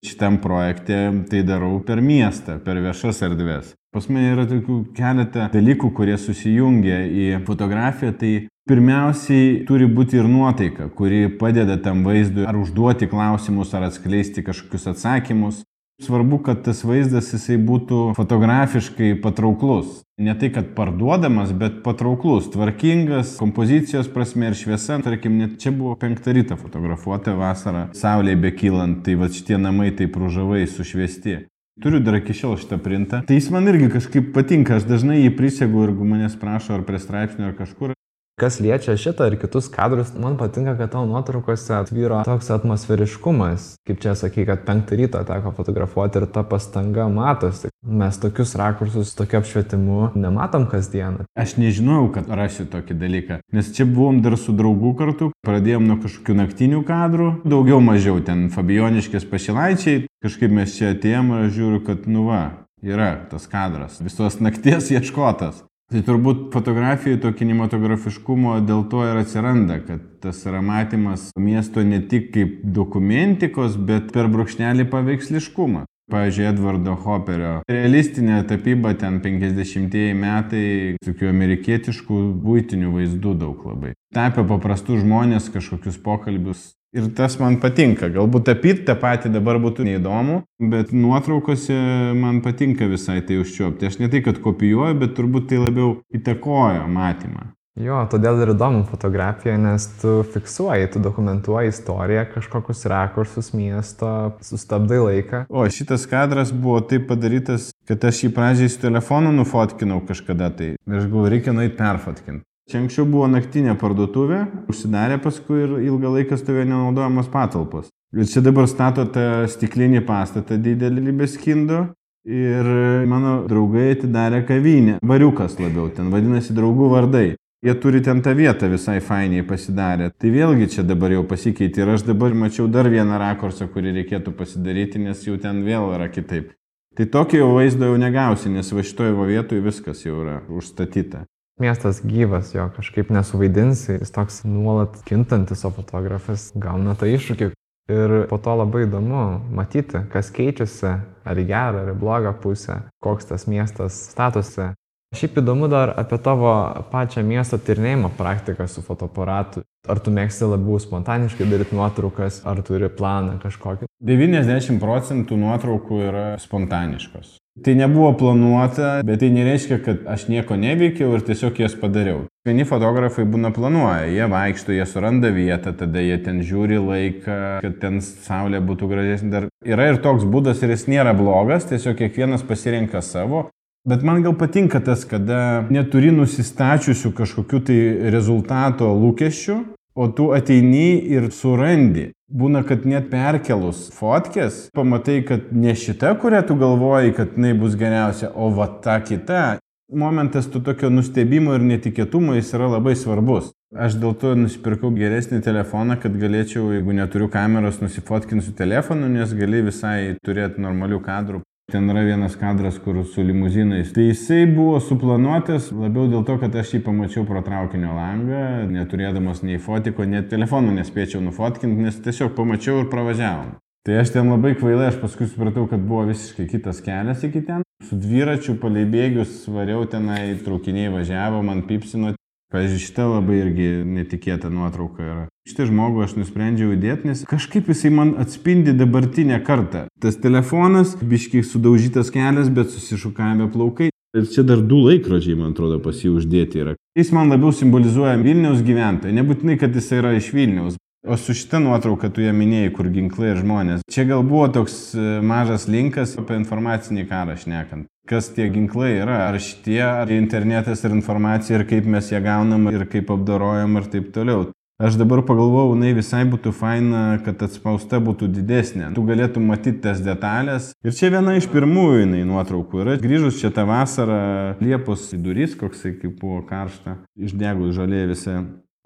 Šitam 0.05 0.37
projekte 0.43 0.99
tai 1.31 1.41
darau 1.47 1.79
per 1.87 2.03
miestą, 2.05 2.59
per 2.63 2.79
viešas 2.85 3.23
erdvės. 3.27 3.73
Pas 3.95 4.05
mane 4.13 4.35
yra 4.35 4.45
tokių 4.45 4.83
keletą 4.97 5.47
dalykų, 5.55 5.89
kurie 5.97 6.19
susijungia 6.21 6.99
į 7.09 7.29
fotografiją. 7.47 8.13
Tai 8.21 8.33
pirmiausiai 8.69 9.63
turi 9.69 9.87
būti 9.89 10.19
ir 10.21 10.29
nuotaika, 10.29 10.91
kuri 10.93 11.31
padeda 11.41 11.79
tam 11.81 12.05
vaizdui 12.05 12.45
ar 12.45 12.59
užduoti 12.61 13.09
klausimus, 13.09 13.73
ar 13.73 13.89
atskleisti 13.89 14.45
kažkokius 14.45 14.91
atsakymus. 14.93 15.63
Svarbu, 16.03 16.39
kad 16.45 16.59
tas 16.61 16.83
vaizdas 16.85 17.31
jisai 17.33 17.57
būtų 17.57 18.11
fotografiškai 18.19 19.15
patrauklus. 19.25 20.03
Ne 20.21 20.35
tai, 20.37 20.51
kad 20.53 20.75
parduodamas, 20.77 21.55
bet 21.57 21.79
patrauklus, 21.87 22.51
tvarkingas, 22.53 23.33
kompozicijos 23.41 24.11
prasme 24.13 24.51
ir 24.51 24.59
šviesa. 24.61 24.99
Tarkim, 25.05 25.39
net 25.41 25.57
čia 25.63 25.73
buvo 25.73 25.95
penktą 25.97 26.37
rytą 26.37 26.61
fotografuota 26.61 27.33
vasarą, 27.41 27.87
saulėje 27.97 28.43
bekylant, 28.45 29.01
tai 29.09 29.17
va 29.17 29.31
šitie 29.33 29.57
namai 29.57 29.89
taip 29.97 30.21
ružavai 30.21 30.67
sušviesti. 30.69 31.47
Turiu 31.81 32.03
dar 32.05 32.21
iki 32.21 32.37
šiol 32.37 32.59
šitą 32.61 32.77
printą. 32.81 33.23
Tai 33.29 33.37
jis 33.37 33.49
man 33.53 33.69
irgi 33.73 33.89
kažkaip 33.97 34.35
patinka, 34.37 34.77
aš 34.77 34.85
dažnai 34.89 35.23
jį 35.23 35.33
prisegu 35.37 35.89
ir 35.89 35.97
manęs 35.97 36.37
prašo 36.41 36.77
ar 36.77 36.85
prie 36.89 37.01
straipsnio 37.01 37.49
ar 37.49 37.57
kažkur. 37.57 37.97
Kas 38.37 38.59
liečia 38.61 38.93
šitą 39.01 39.31
ir 39.31 39.39
kitus 39.41 39.71
kadrus, 39.73 40.11
man 40.21 40.35
patinka, 40.37 40.75
kad 40.77 40.91
tavo 40.93 41.07
nuotraukose 41.09 41.73
atvyro 41.73 42.19
toks 42.29 42.51
atmosferiškumas. 42.53 43.69
Kaip 43.89 44.03
čia 44.03 44.13
sakai, 44.13 44.43
kad 44.45 44.67
penktą 44.67 44.99
ryto 45.01 45.23
teko 45.25 45.55
fotografuoti 45.57 46.21
ir 46.21 46.27
ta 46.35 46.43
pastanga 46.45 47.07
matosi. 47.09 47.71
Mes 47.81 48.19
tokius 48.21 48.51
rakursus, 48.61 49.15
tokiu 49.17 49.39
apšvietimu 49.41 50.11
nematom 50.21 50.67
kasdieną. 50.69 51.25
Aš 51.33 51.55
nežinojau, 51.57 52.11
kad 52.19 52.29
rasiu 52.29 52.67
tokį 52.69 52.97
dalyką, 53.01 53.39
nes 53.57 53.71
čia 53.73 53.87
buvom 53.89 54.19
dar 54.21 54.37
su 54.37 54.53
draugu 54.53 54.93
kartu, 54.99 55.31
pradėjom 55.47 55.87
nuo 55.89 55.97
kažkokių 56.03 56.37
naktinių 56.43 56.83
kadrų, 56.85 57.31
daugiau 57.49 57.81
mažiau 57.81 58.19
ten 58.21 58.51
Fabioniškės 58.53 59.25
pašilaičiai, 59.31 60.03
kažkaip 60.27 60.53
mes 60.59 60.77
čia 60.77 60.93
atėjom 60.93 61.33
ir 61.39 61.49
žiūriu, 61.57 61.81
kad 61.89 62.05
nu 62.05 62.27
va, 62.29 62.43
yra 62.85 63.15
tas 63.33 63.49
kadras, 63.49 63.97
visos 64.05 64.43
nakties 64.45 64.93
ieškotas. 64.93 65.65
Tai 65.87 66.01
turbūt 66.03 66.49
fotografijai 66.51 67.19
to 67.23 67.31
kinematografiškumo 67.39 68.57
dėl 68.67 68.81
to 68.91 69.05
ir 69.07 69.21
atsiranda, 69.21 69.77
kad 69.87 70.01
tas 70.25 70.41
yra 70.43 70.59
matymas 70.59 71.29
miesto 71.39 71.85
ne 71.87 72.01
tik 72.11 72.33
kaip 72.35 72.57
dokumentikos, 72.79 73.77
bet 73.79 74.09
per 74.15 74.27
brūkšnelį 74.33 74.89
paveiksliškumą. 74.91 75.85
Pavyzdžiui, 76.11 76.45
Edvardo 76.47 76.93
Hopperio 77.03 77.53
realistinė 77.71 78.41
tapyba 78.47 78.93
ten 78.99 79.21
50-ieji 79.23 80.15
metai, 80.19 80.67
tokių 81.07 81.31
amerikietiškų 81.33 82.19
būtinių 82.43 82.93
vaizdų 82.95 83.33
daug 83.39 83.65
labai. 83.67 83.95
Tapė 84.15 84.43
paprastų 84.47 85.01
žmonės 85.03 85.51
kažkokius 85.55 85.99
pokalbius 86.03 86.69
Ir 86.97 87.11
tas 87.17 87.35
man 87.37 87.59
patinka. 87.61 88.09
Galbūt 88.13 88.47
tapyti 88.49 88.87
tą 88.89 88.95
patį 88.97 89.35
dabar 89.35 89.59
būtų 89.61 89.85
neįdomu, 89.85 90.39
bet 90.73 90.95
nuotraukose 90.97 91.77
man 92.17 92.41
patinka 92.45 92.89
visai 92.89 93.19
tai 93.27 93.37
užčiopti. 93.43 93.91
Aš 93.91 93.99
ne 94.01 94.09
tai, 94.13 94.23
kad 94.25 94.41
kopijuoju, 94.41 94.97
bet 95.03 95.13
turbūt 95.19 95.51
tai 95.51 95.61
labiau 95.61 95.99
įtakojo 96.17 96.87
matymą. 96.89 97.51
Jo, 97.77 97.99
todėl 98.09 98.39
ir 98.41 98.55
įdomu 98.55 98.87
fotografija, 98.89 99.59
nes 99.61 99.85
tu 100.01 100.23
fiksuoji, 100.33 100.89
tu 100.95 101.03
dokumentuoji 101.05 101.75
istoriją, 101.75 102.23
kažkokius 102.33 102.87
rakursus 102.89 103.53
miesto, 103.53 104.09
sustabdai 104.41 105.03
laiką. 105.03 105.43
O 105.53 105.67
šitas 105.69 106.09
kadras 106.09 106.55
buvo 106.57 106.81
taip 106.81 107.05
padarytas, 107.11 107.75
kad 107.85 108.09
aš 108.09 108.25
jį 108.25 108.33
pradžiai 108.39 108.73
su 108.73 108.81
telefonu 108.81 109.35
nufotkinau 109.37 110.01
kažkada 110.09 110.49
tai. 110.57 110.73
Ir 110.81 111.01
aš 111.03 111.11
galvoju, 111.11 111.35
reikia 111.37 111.53
nueiti 111.53 111.77
perfotkinti. 111.77 112.47
Čia 112.67 112.81
anksčiau 112.83 113.07
buvo 113.07 113.29
naktinė 113.31 113.77
parduotuvė, 113.79 114.41
užsidarė 114.67 115.21
paskui 115.23 115.61
ir 115.63 115.75
ilgą 115.87 116.11
laiką 116.17 116.39
stovėjo 116.41 116.67
nenaudojamos 116.67 117.29
patalpos. 117.31 117.93
Ir 118.17 118.27
čia 118.27 118.43
dabar 118.43 118.67
stato 118.67 119.05
tą 119.07 119.45
stiklinį 119.51 120.01
pastatą 120.09 120.59
didelį 120.59 121.05
Libeskindo 121.09 121.85
ir 122.27 122.71
mano 123.07 123.37
draugai 123.47 123.93
atidarė 123.95 124.43
kavinę. 124.49 124.97
Variukas 125.07 125.55
labiau, 125.63 125.93
ten 125.95 126.11
vadinasi 126.11 126.57
draugų 126.57 126.89
vardai. 126.91 127.29
Jie 127.63 127.75
turi 127.83 128.03
ten 128.03 128.19
tą 128.23 128.35
vietą 128.35 128.69
visai 128.71 128.99
fainiai 128.99 129.47
pasidarę. 129.47 130.11
Tai 130.19 130.35
vėlgi 130.35 130.69
čia 130.75 130.83
dabar 130.87 131.15
jau 131.15 131.23
pasikeitė 131.27 131.85
ir 131.85 131.95
aš 131.95 132.05
dabar 132.11 132.35
mačiau 132.35 132.67
dar 132.67 132.91
vieną 132.91 133.23
rakursą, 133.23 133.71
kurį 133.71 133.95
reikėtų 134.01 134.35
pasidaryti, 134.35 135.05
nes 135.07 135.23
jau 135.23 135.39
ten 135.39 135.63
vėl 135.67 135.95
yra 135.95 136.11
kitaip. 136.11 136.51
Tai 136.99 137.07
tokio 137.15 137.45
jau 137.45 137.55
vaizdo 137.55 137.93
jau 137.93 137.97
negausi, 138.01 138.51
nes 138.51 138.75
va 138.75 138.83
šitoje 138.83 139.15
vietoje 139.31 139.63
viskas 139.65 140.03
jau 140.03 140.19
yra 140.25 140.41
užstatyta. 140.51 141.25
Miestas 141.61 142.03
gyvas, 142.05 142.51
jo 142.53 142.67
kažkaip 142.77 143.09
nesuvaidinsi, 143.09 143.95
jis 143.97 144.11
toks 144.13 144.43
nuolat 144.45 144.99
kintantis, 145.09 145.63
o 145.65 145.71
fotografas 145.73 146.51
gauna 146.53 146.93
tą 147.01 147.09
iššūkį. 147.09 147.49
Ir 147.87 148.13
po 148.29 148.37
to 148.43 148.57
labai 148.59 148.83
įdomu 148.85 149.23
matyti, 149.57 150.03
kas 150.13 150.29
keičiasi, 150.37 150.91
ar 151.25 151.41
į 151.41 151.45
gerą, 151.49 151.85
ar 151.85 151.93
į 151.95 151.97
blogą 151.97 152.35
pusę, 152.43 152.83
koks 153.01 153.31
tas 153.31 153.47
miestas 153.49 153.97
statosi. 154.11 154.75
Šiaip 155.17 155.39
įdomu 155.41 155.71
dar 155.73 155.95
apie 155.97 156.19
tavo 156.21 156.53
pačią 156.91 157.25
miesto 157.25 157.57
tyrinėjimo 157.57 158.11
praktiką 158.19 158.67
su 158.69 158.85
fotoaparatu. 158.85 159.65
Ar 159.89 160.03
tu 160.03 160.13
mėgsti 160.13 160.51
labiau 160.51 160.77
spontaniškai 160.83 161.49
daryti 161.49 161.79
nuotraukas, 161.79 162.43
ar 162.45 162.61
turi 162.67 162.93
planą 162.93 163.39
kažkokį? 163.41 163.89
90 164.13 164.83
procentų 164.83 165.41
nuotraukų 165.41 166.05
yra 166.11 166.29
spontaniškos. 166.43 167.39
Tai 167.65 167.73
nebuvo 167.75 168.11
planuota, 168.13 169.01
bet 169.07 169.23
tai 169.23 169.31
nereiškia, 169.33 169.79
kad 169.81 170.03
aš 170.13 170.27
nieko 170.29 170.59
neveikiau 170.61 171.15
ir 171.17 171.23
tiesiog 171.25 171.57
jas 171.63 171.77
padariau. 171.81 172.27
Vieni 172.45 172.67
fotografai 172.69 173.25
būna 173.25 173.49
planuoja, 173.57 174.05
jie 174.13 174.27
vaikšto, 174.29 174.75
jie 174.77 174.85
suranda 174.87 175.31
vietą, 175.33 175.73
tada 175.75 176.03
jie 176.05 176.19
ten 176.23 176.43
žiūri 176.45 176.77
laiką, 176.83 177.39
kad 177.65 177.79
ten 177.81 178.03
saulė 178.05 178.61
būtų 178.61 178.91
gražesnė. 178.93 179.31
Dar 179.33 179.49
yra 179.65 179.89
ir 179.89 180.03
toks 180.05 180.29
būdas 180.29 180.61
ir 180.63 180.75
jis 180.75 180.85
nėra 180.93 181.17
blogas, 181.17 181.65
tiesiog 181.71 181.97
kiekvienas 182.03 182.45
pasirenka 182.47 183.01
savo. 183.01 183.47
Bet 183.89 184.05
man 184.05 184.21
gal 184.23 184.35
patinka 184.37 184.83
tas, 184.83 185.07
kada 185.09 185.65
neturi 185.71 186.11
nusistačiusių 186.13 187.15
kažkokiu 187.17 187.63
tai 187.65 187.79
rezultato 188.13 188.91
lūkesčių, 188.93 189.59
o 189.97 190.09
tu 190.13 190.29
ateini 190.37 190.99
ir 191.09 191.31
surandi. 191.33 192.11
Būna, 192.27 192.65
kad 192.67 192.83
net 192.83 193.05
perkelus 193.07 193.85
fotkės, 193.95 194.65
pamatai, 194.75 195.21
kad 195.23 195.53
ne 195.55 195.77
šita, 195.79 196.17
kurią 196.19 196.41
tu 196.49 196.57
galvoji, 196.59 197.13
kad 197.15 197.37
jinai 197.39 197.53
bus 197.55 197.77
geriausia, 197.79 198.33
o 198.35 198.49
va 198.51 198.67
ta 198.83 198.99
kita. 198.99 199.61
Momentas 199.95 200.49
tu 200.51 200.59
tokio 200.59 200.91
nustebimo 200.91 201.55
ir 201.55 201.63
netikėtumo 201.63 202.35
jis 202.35 202.51
yra 202.59 202.67
labai 202.73 202.97
svarbus. 202.99 203.53
Aš 203.71 203.95
dėl 204.03 204.17
to 204.19 204.33
nusipirkau 204.35 204.91
geresnį 204.97 205.39
telefoną, 205.47 205.95
kad 206.03 206.19
galėčiau, 206.19 206.73
jeigu 206.75 206.97
neturiu 206.99 207.31
kameros, 207.31 207.79
nusifotkinti 207.79 208.49
su 208.49 208.57
telefonu, 208.59 209.07
nes 209.07 209.31
gali 209.39 209.63
visai 209.69 210.17
turėti 210.27 210.65
normalių 210.67 210.99
kadrų. 211.07 211.45
Ten 211.73 211.91
yra 211.91 212.05
vienas 212.07 212.37
kadras, 212.39 212.77
kur 212.79 213.01
su 213.11 213.23
limuzinais. 213.27 213.89
Tai 213.93 214.05
jisai 214.07 214.45
buvo 214.47 214.77
suplanuotas 214.79 215.73
labiau 215.75 216.07
dėl 216.07 216.23
to, 216.29 216.37
kad 216.39 216.55
aš 216.55 216.77
jį 216.77 216.81
pamačiau 216.87 217.25
pro 217.27 217.41
traukinio 217.43 217.91
langą, 217.97 218.43
neturėdamas 218.71 219.43
nei 219.43 219.59
fotiko, 219.59 220.07
net 220.07 220.29
telefonų 220.31 220.77
nespėčiau 220.77 221.25
nufotkinti, 221.25 221.89
nes 221.89 221.99
tiesiog 222.05 222.37
pamačiau 222.39 222.85
ir 222.85 222.87
pravažiavom. 222.93 223.57
Tai 223.83 223.99
aš 223.99 224.15
ten 224.15 224.31
labai 224.31 224.55
kvailai, 224.55 224.93
aš 224.93 225.01
paskui 225.03 225.27
supratau, 225.27 225.67
kad 225.67 225.83
buvo 225.83 226.05
visiškai 226.13 226.47
kitas 226.55 226.79
kelias 226.87 227.27
iki 227.27 227.43
ten. 227.51 227.67
Su 227.83 227.99
dviračiu 227.99 228.55
palei 228.63 228.87
bėgius 228.87 229.41
svariau 229.43 229.89
tenai, 229.91 230.37
traukiniai 230.47 230.95
važiavo, 230.95 231.43
man 231.51 231.67
pipsino. 231.67 232.15
Pavyzdžiui, 232.55 232.79
šita 232.79 233.09
labai 233.11 233.41
irgi 233.41 233.67
netikėta 233.91 234.49
nuotrauka 234.55 235.03
yra. 235.03 235.25
Šitą 235.51 235.67
žmogų 235.67 236.05
aš 236.05 236.15
nusprendžiau 236.15 236.77
įdėti, 236.77 237.09
nes 237.11 237.25
kažkaip 237.27 237.67
jisai 237.73 237.91
man 237.95 238.13
atspindi 238.23 238.75
dabartinę 238.77 239.41
kartą. 239.47 239.87
Tas 240.03 240.19
telefonas, 240.23 240.95
biškiai 241.01 241.43
sudaužytas 241.47 242.13
kelias, 242.15 242.51
bet 242.55 242.71
susišukavę 242.71 243.49
plaukai. 243.55 243.91
Ir 244.17 244.29
čia 244.31 244.47
dar 244.47 244.63
du 244.63 244.79
laikrodžiai, 244.85 245.35
man 245.41 245.57
atrodo, 245.57 245.81
pas 245.83 245.99
jį 245.99 246.15
uždėti 246.21 246.63
yra. 246.63 246.77
Jis 246.97 247.11
man 247.13 247.35
labiau 247.35 247.51
simbolizuoja 247.53 248.15
Vilniaus 248.23 248.63
gyventoją. 248.65 249.17
Nebūtinai, 249.19 249.59
kad 249.61 249.75
jis 249.75 249.91
yra 249.99 250.15
iš 250.17 250.31
Vilniaus. 250.37 250.79
O 251.07 251.19
su 251.19 251.35
šita 251.39 251.59
nuotrauka 251.63 252.09
tu 252.15 252.23
ją 252.23 252.33
minėjai, 252.35 252.71
kur 252.79 252.89
ginklai 252.95 253.35
ir 253.35 253.43
žmonės. 253.43 253.85
Čia 253.93 254.07
gal 254.09 254.25
buvo 254.27 254.47
toks 254.55 254.79
e, 254.95 255.05
mažas 255.23 255.69
linkas 255.71 256.17
apie 256.19 256.39
informacinį 256.41 257.07
karą 257.11 257.37
šnekant 257.39 257.91
kas 258.09 258.31
tie 258.35 258.49
ginklai 258.53 258.97
yra, 259.01 259.25
ar 259.29 259.39
šitie, 259.43 259.81
ar 259.83 260.11
internetas 260.15 260.85
ir 260.87 260.95
informacija, 260.95 261.59
ir 261.59 261.67
kaip 261.69 261.89
mes 261.91 262.13
ją 262.13 262.23
gaunam, 262.25 262.69
ir 262.73 262.87
kaip 262.91 263.11
apdorojam, 263.15 263.81
ir 263.81 263.91
taip 263.93 264.13
toliau. 264.15 264.47
Aš 264.77 264.99
dabar 265.01 265.23
pagalvojau, 265.25 265.71
jinai 265.73 265.95
visai 265.97 266.21
būtų 266.29 266.51
faina, 266.53 267.03
kad 267.25 267.41
atspausta 267.47 267.97
būtų 268.05 268.27
didesnė. 268.29 268.91
Tu 268.93 269.05
galėtum 269.09 269.47
matyti 269.49 269.81
tas 269.87 270.03
detalės. 270.05 270.67
Ir 270.85 270.93
čia 270.93 271.09
viena 271.15 271.33
iš 271.39 271.47
pirmųjų 271.49 272.03
jinai 272.03 272.21
nuotraukų 272.29 272.83
yra. 272.85 272.99
Grįžus 273.01 273.41
čia 273.41 273.49
tą 273.57 273.65
vasarą, 273.71 274.21
Liepos 274.61 275.09
vidurys, 275.15 275.57
koksai 275.57 275.95
kaip 275.97 276.21
buvo 276.21 276.43
karšta, 276.45 276.99
išdegus 277.17 277.73
žalė 277.79 278.05
visą 278.13 278.37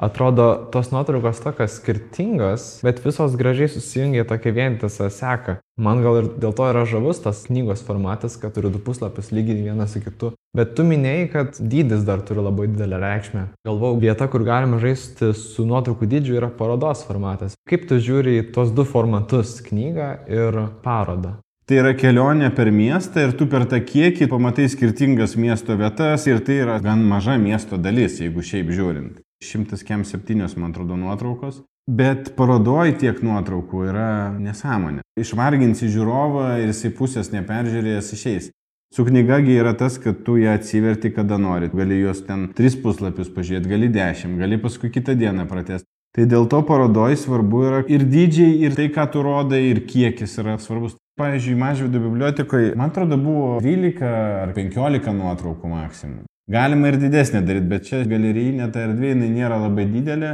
Atrodo, 0.00 0.68
tos 0.72 0.88
nuotraukos 0.94 1.42
tokios 1.44 1.74
skirtingos, 1.76 2.62
bet 2.80 3.02
visos 3.04 3.34
gražiai 3.36 3.68
susijungia 3.68 4.24
tokia 4.24 4.54
vientisą 4.56 5.10
seką. 5.12 5.58
Man 5.76 6.00
gal 6.00 6.16
ir 6.22 6.30
dėl 6.40 6.54
to 6.56 6.68
yra 6.72 6.86
žavus 6.88 7.20
tas 7.20 7.42
knygos 7.44 7.82
formatas, 7.84 8.38
kad 8.40 8.54
turi 8.56 8.70
du 8.72 8.80
puslapius 8.80 9.28
lygiai 9.28 9.66
vienas 9.66 9.92
su 9.92 10.00
kitu. 10.00 10.32
Bet 10.56 10.72
tu 10.78 10.88
minėjai, 10.88 11.28
kad 11.34 11.60
dydis 11.60 12.08
dar 12.08 12.24
turi 12.24 12.40
labai 12.40 12.70
didelę 12.72 12.96
reikšmę. 13.04 13.44
Galvau, 13.68 13.92
vieta, 14.00 14.24
kur 14.32 14.48
galima 14.48 14.80
žaisti 14.80 15.34
su 15.36 15.68
nuotraukų 15.68 16.08
dydžiu 16.16 16.40
yra 16.40 16.48
parodos 16.48 17.04
formatas. 17.04 17.60
Kaip 17.68 17.84
tu 17.92 18.00
žiūri 18.00 18.40
į 18.40 18.50
tos 18.56 18.72
du 18.72 18.88
formatus- 18.88 19.58
knygą 19.68 20.10
ir 20.32 20.62
parodą? 20.80 21.36
Tai 21.68 21.76
yra 21.76 21.92
kelionė 21.92 22.54
per 22.56 22.72
miestą 22.72 23.28
ir 23.28 23.36
tu 23.36 23.46
per 23.46 23.68
tą 23.68 23.84
kiekį 23.84 24.32
pamatai 24.32 24.64
skirtingas 24.64 25.36
miesto 25.36 25.76
vietas 25.76 26.26
ir 26.26 26.40
tai 26.40 26.64
yra 26.64 26.80
gan 26.80 27.04
maža 27.04 27.36
miesto 27.36 27.76
dalis, 27.76 28.18
jeigu 28.18 28.40
šiaip 28.40 28.72
žiūrint. 28.72 29.20
107, 29.44 30.56
man 30.56 30.70
atrodo, 30.70 30.96
nuotraukos. 30.96 31.62
Bet 31.90 32.34
parodoj 32.36 32.92
tiek 33.00 33.22
nuotraukų 33.24 33.84
yra 33.88 34.10
nesąmonė. 34.38 35.02
Išvarginsi 35.18 35.88
žiūrovą 35.90 36.60
ir 36.60 36.70
jisai 36.70 36.92
pusės 36.94 37.32
neperžiūrėjęs 37.32 38.10
išeis. 38.14 38.50
Su 38.94 39.04
knygagi 39.06 39.54
yra 39.54 39.72
tas, 39.78 39.96
kad 40.02 40.24
tu 40.26 40.36
ją 40.38 40.56
atsiverti 40.58 41.12
kada 41.14 41.38
nori. 41.38 41.70
Gali 41.72 42.00
juos 42.02 42.24
ten 42.26 42.48
tris 42.58 42.76
puslapius 42.78 43.30
pažiūrėti, 43.34 43.70
gali 43.70 43.90
dešimt, 43.94 44.38
gali 44.38 44.58
paskui 44.62 44.90
kitą 44.90 45.14
dieną 45.18 45.46
pratesti. 45.50 45.86
Tai 46.14 46.24
dėl 46.26 46.48
to 46.50 46.58
parodoj 46.66 47.14
svarbu 47.18 47.60
yra 47.68 47.82
ir 47.86 48.02
dydžiai, 48.02 48.56
ir 48.66 48.74
tai, 48.74 48.88
ką 48.90 49.04
tu 49.14 49.22
rodai, 49.22 49.62
ir 49.70 49.84
kiekis 49.86 50.34
yra 50.42 50.56
svarbus. 50.58 50.96
Pavyzdžiui, 51.20 51.58
Mažvido 51.58 52.00
bibliotekoje, 52.02 52.72
man 52.78 52.90
atrodo, 52.90 53.18
buvo 53.20 53.60
12 53.62 54.02
ar 54.10 54.54
15 54.56 55.14
nuotraukų 55.14 55.70
maksimum. 55.70 56.26
Galima 56.50 56.88
ir 56.90 56.96
didesnė 56.98 57.44
daryti, 57.46 57.68
bet 57.70 57.84
čia 57.86 58.00
galerijinė 58.10 58.72
ta 58.74 58.82
erdvė, 58.88 59.12
jinai 59.12 59.28
nėra 59.30 59.60
labai 59.62 59.84
didelė 59.86 60.32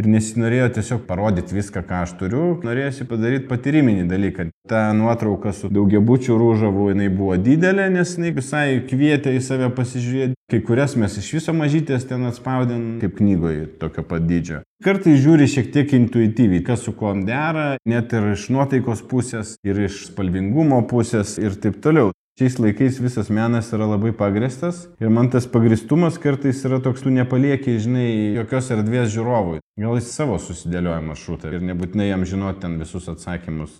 ir 0.00 0.06
nesinorėjo 0.08 0.70
tiesiog 0.78 1.02
parodyti 1.06 1.54
viską, 1.54 1.82
ką 1.86 2.00
aš 2.06 2.14
turiu, 2.18 2.44
norėjusi 2.64 3.04
padaryti 3.06 3.46
patyriminį 3.50 4.06
dalyką. 4.10 4.46
Ta 4.68 4.88
nuotrauka 4.96 5.52
su 5.54 5.68
daugiabučių 5.70 6.38
rūžavu, 6.40 6.88
jinai 6.90 7.10
buvo 7.12 7.36
didelė, 7.38 7.90
nes 7.94 8.16
jinai 8.16 8.32
visai 8.34 8.64
kvietė 8.88 9.36
į 9.36 9.42
save 9.44 9.68
pasižiūrėti. 9.76 10.34
Kai 10.50 10.60
kurias 10.66 10.96
mes 10.98 11.14
iš 11.20 11.28
viso 11.36 11.54
mažytės 11.56 12.08
ten 12.08 12.26
atspaudėm, 12.28 12.96
kaip 13.04 13.14
knygoje, 13.20 13.68
tokio 13.80 14.02
pat 14.08 14.26
dydžio. 14.26 14.64
Kartais 14.82 15.20
žiūri 15.22 15.46
šiek 15.48 15.70
tiek 15.76 15.94
intuityviai, 16.00 16.64
kas 16.66 16.82
su 16.88 16.96
kuo 16.96 17.12
dera, 17.28 17.76
net 17.88 18.12
ir 18.16 18.32
iš 18.32 18.48
nuotaikos 18.52 19.04
pusės, 19.06 19.54
ir 19.62 19.78
iš 19.86 20.08
spalvingumo 20.08 20.82
pusės 20.90 21.36
ir 21.38 21.54
taip 21.62 21.78
toliau. 21.84 22.10
Šiais 22.40 22.54
laikais 22.56 22.96
visas 22.96 23.28
menas 23.28 23.66
yra 23.76 23.84
labai 23.90 24.14
pagristas 24.16 24.86
ir 25.04 25.10
man 25.12 25.28
tas 25.28 25.44
pagristumas 25.44 26.16
kartais 26.16 26.62
yra 26.64 26.78
toks, 26.80 27.02
tu 27.04 27.12
nepaliekiai, 27.12 27.76
žinai, 27.84 28.06
jokios 28.38 28.70
erdvės 28.72 29.10
žiūrovui. 29.12 29.60
Gal 29.82 29.98
jis 30.00 30.08
savo 30.16 30.38
susidėlioja 30.40 31.02
maršrutą 31.04 31.52
ir 31.52 31.66
nebūtinai 31.68 32.08
jam 32.08 32.24
žinoti 32.24 32.64
ten 32.64 32.78
visus 32.80 33.10
atsakymus. 33.12 33.76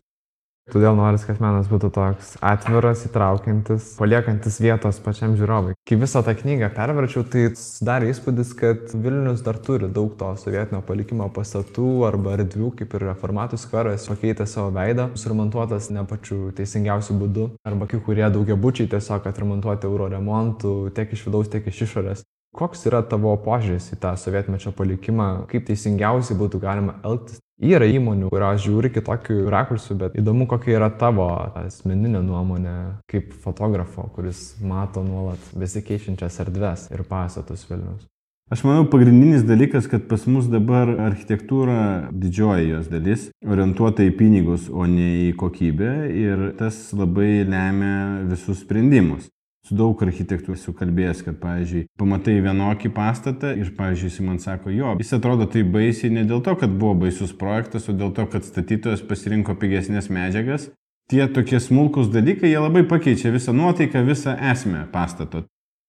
Todėl 0.73 0.95
noris, 0.97 1.27
kad 1.29 1.37
menas 1.43 1.67
būtų 1.69 1.91
toks 1.93 2.31
atviras, 2.41 3.03
įtraukiantis, 3.05 3.91
paliekantis 3.99 4.55
vietos 4.65 5.03
pačiam 5.05 5.35
žiūrovui. 5.37 5.75
Kai 5.85 5.99
visą 6.01 6.23
tą 6.25 6.33
knygą 6.39 6.71
perverčiau, 6.73 7.27
tai 7.29 7.43
sudarė 7.61 8.09
įspūdis, 8.09 8.55
kad 8.57 8.95
Vilnius 9.05 9.45
dar 9.45 9.61
turi 9.61 9.91
daug 9.93 10.15
to 10.17 10.31
sovietinio 10.41 10.81
palikimo 10.89 11.29
pastatų 11.37 11.91
arba 12.09 12.39
erdvių, 12.39 12.71
kaip 12.79 12.97
ir 12.97 13.07
reformatų 13.11 13.61
skveras, 13.61 14.09
pakeitė 14.09 14.49
savo 14.49 14.73
veidą, 14.73 15.11
suremontuotas 15.21 15.91
ne 15.93 16.07
pačiu 16.09 16.47
teisingiausiu 16.57 17.19
būdu, 17.21 17.51
arba 17.69 17.91
kai 17.91 18.01
kurie 18.01 18.25
daugiabučiai 18.33 18.89
tiesiog 18.97 19.29
atremontuoti 19.29 19.91
euro 19.91 20.09
remontų 20.15 20.77
tiek 20.97 21.13
iš 21.13 21.29
vidaus, 21.29 21.53
tiek 21.53 21.69
iš 21.69 21.85
išorės. 21.91 22.25
Koks 22.57 22.85
yra 22.89 23.05
tavo 23.09 23.33
požiūris 23.45 23.93
į 23.93 24.01
tą 24.01 24.17
sovietmečio 24.21 24.73
palikimą, 24.77 25.29
kaip 25.53 25.69
teisingiausiai 25.69 26.37
būtų 26.41 26.65
galima 26.65 26.99
elgtis 27.05 27.41
Yra 27.63 27.87
įmonių, 27.87 28.27
kurios 28.33 28.65
žiūri 28.65 28.89
kitokių 28.91 29.45
rakursų, 29.55 29.95
bet 30.01 30.17
įdomu, 30.19 30.49
kokia 30.51 30.81
yra 30.81 30.89
tavo 30.99 31.29
asmeninė 31.61 32.19
nuomonė 32.27 32.73
kaip 33.07 33.29
fotografo, 33.45 34.09
kuris 34.17 34.57
mato 34.67 35.05
nuolat 35.07 35.53
besikeičiančias 35.55 36.41
erdves 36.43 36.89
ir 36.91 37.05
pastatus 37.07 37.63
Vilnius. 37.69 38.09
Aš 38.51 38.65
manau, 38.67 38.83
pagrindinis 38.91 39.47
dalykas, 39.47 39.87
kad 39.89 40.09
pas 40.11 40.27
mus 40.27 40.49
dabar 40.51 40.91
architektūra, 41.07 42.11
didžioji 42.11 42.73
jos 42.73 42.91
dalis, 42.91 43.29
orientuota 43.47 44.03
į 44.05 44.11
pinigus, 44.19 44.67
o 44.67 44.83
ne 44.91 45.29
į 45.29 45.33
kokybę 45.39 45.93
ir 46.11 46.43
tas 46.59 46.83
labai 46.99 47.47
lemia 47.47 48.27
visus 48.27 48.65
sprendimus. 48.67 49.31
Su 49.63 49.77
daug 49.79 50.01
architektų 50.03 50.57
esu 50.57 50.73
kalbėjęs, 50.75 51.21
kad, 51.23 51.37
pavyzdžiui, 51.39 51.85
pamatai 52.01 52.41
vienokį 52.43 52.89
pastatą 52.97 53.53
ir, 53.55 53.69
pavyzdžiui, 53.77 54.09
jis 54.11 54.25
man 54.27 54.41
sako, 54.43 54.73
jo, 54.75 54.97
jis 54.99 55.15
atrodo 55.15 55.47
tai 55.47 55.63
baisiai 55.63 56.11
ne 56.11 56.25
dėl 56.27 56.43
to, 56.43 56.57
kad 56.59 56.73
buvo 56.81 56.97
baisus 57.05 57.31
projektas, 57.39 57.87
o 57.87 57.95
dėl 57.95 58.11
to, 58.17 58.27
kad 58.33 58.43
statytojas 58.43 59.05
pasirinko 59.07 59.55
pigesnės 59.61 60.11
medžiagas. 60.11 60.73
Tie 61.13 61.23
tokie 61.31 61.61
smulkus 61.63 62.11
dalykai, 62.11 62.51
jie 62.51 62.59
labai 62.59 62.83
pakeičia 62.91 63.31
visą 63.31 63.55
nuotaiką, 63.55 64.03
visą 64.09 64.35
esmę 64.51 64.83
pastato. 64.91 65.45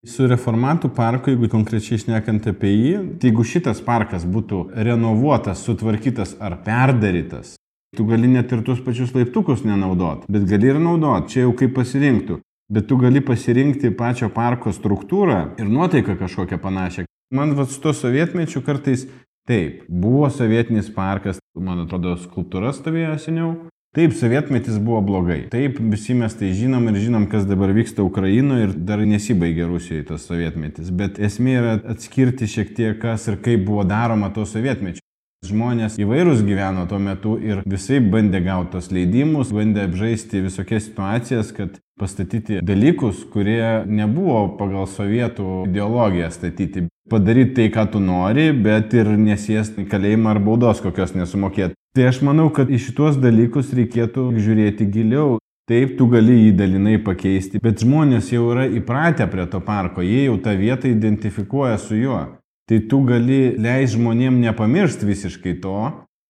Su 0.06 0.30
reformatų 0.30 0.94
parku, 0.94 1.34
jeigu 1.34 1.50
konkrečiai 1.50 1.98
šnekant 2.06 2.46
apie 2.54 2.76
jį, 2.76 2.96
tai 3.18 3.32
jeigu 3.32 3.48
šitas 3.48 3.82
parkas 3.82 4.28
būtų 4.30 4.68
renovuotas, 4.86 5.66
sutvarkytas 5.66 6.38
ar 6.44 6.60
perdarytas, 6.62 7.56
tu 7.98 8.06
gali 8.06 8.30
net 8.30 8.54
ir 8.54 8.62
tuos 8.68 8.86
pačius 8.86 9.16
laiptukus 9.18 9.66
nenaudot, 9.66 10.28
bet 10.30 10.46
gali 10.50 10.76
ir 10.76 10.82
naudot, 10.84 11.32
čia 11.32 11.48
jau 11.48 11.56
kaip 11.58 11.74
pasirinktų 11.80 12.44
bet 12.72 12.88
tu 12.88 12.98
gali 12.98 13.22
pasirinkti 13.26 13.92
pačio 13.98 14.30
parko 14.34 14.72
struktūrą 14.74 15.60
ir 15.60 15.70
nuotaiką 15.70 16.18
kažkokią 16.20 16.60
panašią. 16.62 17.06
Man 17.34 17.56
va 17.58 17.66
su 17.66 17.82
to 17.82 17.94
sovietmečiu 17.98 18.62
kartais 18.62 19.08
taip, 19.50 19.84
buvo 19.90 20.30
sovietinis 20.30 20.90
parkas, 20.94 21.40
man 21.58 21.84
atrodo, 21.84 22.16
skulptūra 22.22 22.74
stovėjo 22.76 23.16
seniau. 23.20 23.54
Taip, 23.94 24.16
sovietmetis 24.18 24.80
buvo 24.82 25.04
blogai. 25.06 25.44
Taip, 25.54 25.78
visi 25.92 26.16
mes 26.18 26.34
tai 26.34 26.50
žinom 26.58 26.88
ir 26.90 26.96
žinom, 27.04 27.28
kas 27.30 27.46
dabar 27.46 27.70
vyksta 27.78 28.02
Ukrainoje 28.02 28.70
ir 28.70 28.74
dar 28.90 29.04
nesibaigė 29.06 29.68
Rusijoje 29.70 30.08
tas 30.08 30.26
sovietmetis. 30.26 30.90
Bet 30.90 31.20
esmė 31.22 31.54
yra 31.60 31.76
atskirti 31.94 32.50
šiek 32.50 32.74
tiek, 32.74 32.98
kas 33.02 33.28
ir 33.30 33.38
kaip 33.46 33.62
buvo 33.68 33.86
daroma 33.86 34.32
to 34.34 34.48
sovietmečio. 34.50 35.03
Žmonės 35.48 36.00
įvairūs 36.02 36.44
gyveno 36.48 36.86
tuo 36.90 37.00
metu 37.02 37.36
ir 37.42 37.62
visai 37.70 38.00
bandė 38.00 38.44
gauti 38.46 38.74
tos 38.76 38.90
leidimus, 38.94 39.52
bandė 39.56 39.88
apžaisti 39.88 40.44
visokias 40.46 40.88
situacijas, 40.88 41.52
kad 41.56 41.78
pastatyti 42.00 42.62
dalykus, 42.66 43.24
kurie 43.34 43.84
nebuvo 43.86 44.48
pagal 44.60 44.88
sovietų 44.90 45.66
ideologiją 45.70 46.32
statyti. 46.34 46.88
Padaryti 47.12 47.58
tai, 47.58 47.70
ką 47.76 47.86
tu 47.94 48.00
nori, 48.00 48.50
bet 48.56 48.94
ir 48.96 49.10
nesies 49.20 49.74
kalėjimą 49.76 50.34
ar 50.34 50.40
baudos 50.44 50.82
kokios 50.84 51.16
nesumokėti. 51.18 51.76
Tai 51.94 52.06
aš 52.10 52.24
manau, 52.26 52.48
kad 52.50 52.72
į 52.74 52.80
šituos 52.88 53.20
dalykus 53.22 53.74
reikėtų 53.76 54.32
žiūrėti 54.40 54.88
giliau. 54.90 55.38
Taip, 55.70 55.94
tu 55.96 56.10
gali 56.12 56.34
jį 56.42 56.56
dalinai 56.60 56.98
pakeisti, 57.00 57.62
bet 57.64 57.80
žmonės 57.86 58.34
jau 58.34 58.50
yra 58.52 58.66
įpratę 58.68 59.30
prie 59.32 59.46
to 59.48 59.62
parko, 59.64 60.04
jie 60.04 60.26
jau 60.26 60.36
tą 60.44 60.58
vietą 60.60 60.90
identifikuoja 60.92 61.78
su 61.80 61.96
juo. 61.96 62.24
Tai 62.70 62.80
tu 62.88 63.02
gali 63.04 63.56
leisti 63.60 63.98
žmonėm 63.98 64.40
nepamiršti 64.44 65.08
visiškai 65.10 65.58
to. 65.64 65.80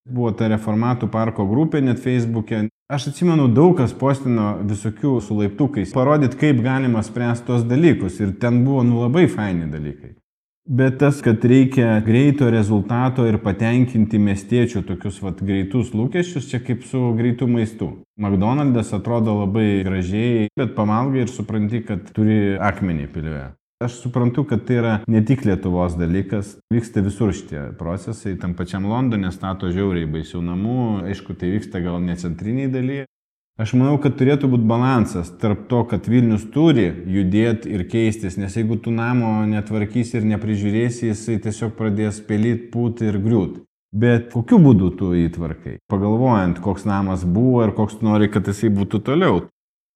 Buvo 0.09 0.31
ta 0.35 0.49
reformatų 0.51 1.07
parko 1.13 1.45
grupė 1.47 1.83
net 1.83 2.01
Facebook'e. 2.03 2.65
Aš 2.93 3.07
atsimenu, 3.13 3.45
daug 3.53 3.77
kas 3.77 3.93
postino 3.95 4.57
visokių 4.67 5.13
su 5.23 5.37
laiptukais, 5.37 5.93
parodyt, 5.95 6.35
kaip 6.41 6.59
galima 6.65 7.05
spręsti 7.05 7.47
tos 7.47 7.63
dalykus. 7.69 8.19
Ir 8.19 8.35
ten 8.41 8.63
buvo 8.65 8.83
nu 8.83 8.99
labai 9.05 9.29
faini 9.31 9.69
dalykai. 9.71 10.15
Bet 10.63 10.99
tas, 10.99 11.17
kad 11.19 11.43
reikia 11.43 11.97
greito 12.05 12.47
rezultato 12.47 13.25
ir 13.27 13.35
patenkinti 13.43 14.19
miestiečių 14.19 14.85
tokius 14.87 15.17
vat, 15.19 15.41
greitus 15.43 15.89
lūkesčius, 15.91 16.47
čia 16.47 16.61
kaip 16.63 16.85
su 16.87 17.09
greitu 17.17 17.49
maistu. 17.51 17.89
McDonald's 18.15 18.93
atrodo 18.95 19.41
labai 19.41 19.83
gražiai, 19.83 20.47
bet 20.55 20.71
pamalgai 20.77 21.25
ir 21.25 21.33
supranti, 21.33 21.83
kad 21.83 22.07
turi 22.15 22.55
akmenį 22.55 23.09
pilve. 23.11 23.43
Aš 23.81 23.97
suprantu, 24.03 24.45
kad 24.47 24.67
tai 24.67 24.77
yra 24.79 24.91
ne 25.07 25.23
tik 25.25 25.41
Lietuvos 25.47 25.97
dalykas, 25.99 26.57
vyksta 26.71 27.01
visur 27.03 27.33
šitie 27.35 27.65
procesai. 27.79 28.37
Tam 28.39 28.53
pačiam 28.59 28.85
Londone 28.87 29.31
stato 29.33 29.71
žiauriai 29.73 30.07
baisių 30.13 30.43
namų, 30.45 30.77
aišku, 31.09 31.35
tai 31.39 31.55
vyksta 31.55 31.81
gal 31.83 31.97
ne 32.03 32.15
centriniai 32.19 32.69
dalyje, 32.71 33.07
Aš 33.53 33.75
manau, 33.77 33.99
kad 34.01 34.15
turėtų 34.17 34.47
būti 34.49 34.65
balansas 34.65 35.27
tarp 35.37 35.67
to, 35.69 35.83
kad 35.85 36.07
Vilnius 36.09 36.47
turi 36.55 36.87
judėti 37.05 37.69
ir 37.69 37.83
keistis, 37.85 38.33
nes 38.41 38.55
jeigu 38.57 38.79
tu 38.81 38.89
namo 38.89 39.43
netvarkysi 39.45 40.17
ir 40.17 40.25
neprižiūrėsi, 40.31 41.11
jisai 41.11 41.35
tiesiog 41.43 41.75
pradės 41.77 42.17
pelyti, 42.25 42.71
pūti 42.73 43.05
ir 43.11 43.19
griūti. 43.21 43.61
Bet 43.93 44.31
kokiu 44.33 44.57
būdu 44.57 44.89
tu 44.97 45.11
įtvarkai? 45.13 45.75
Pagalvojant, 45.85 46.63
koks 46.65 46.87
namas 46.89 47.27
buvo 47.29 47.61
ir 47.67 47.75
koks 47.77 47.99
tu 47.99 48.07
nori, 48.09 48.31
kad 48.33 48.49
jisai 48.49 48.73
būtų 48.73 49.03
toliau. 49.05 49.43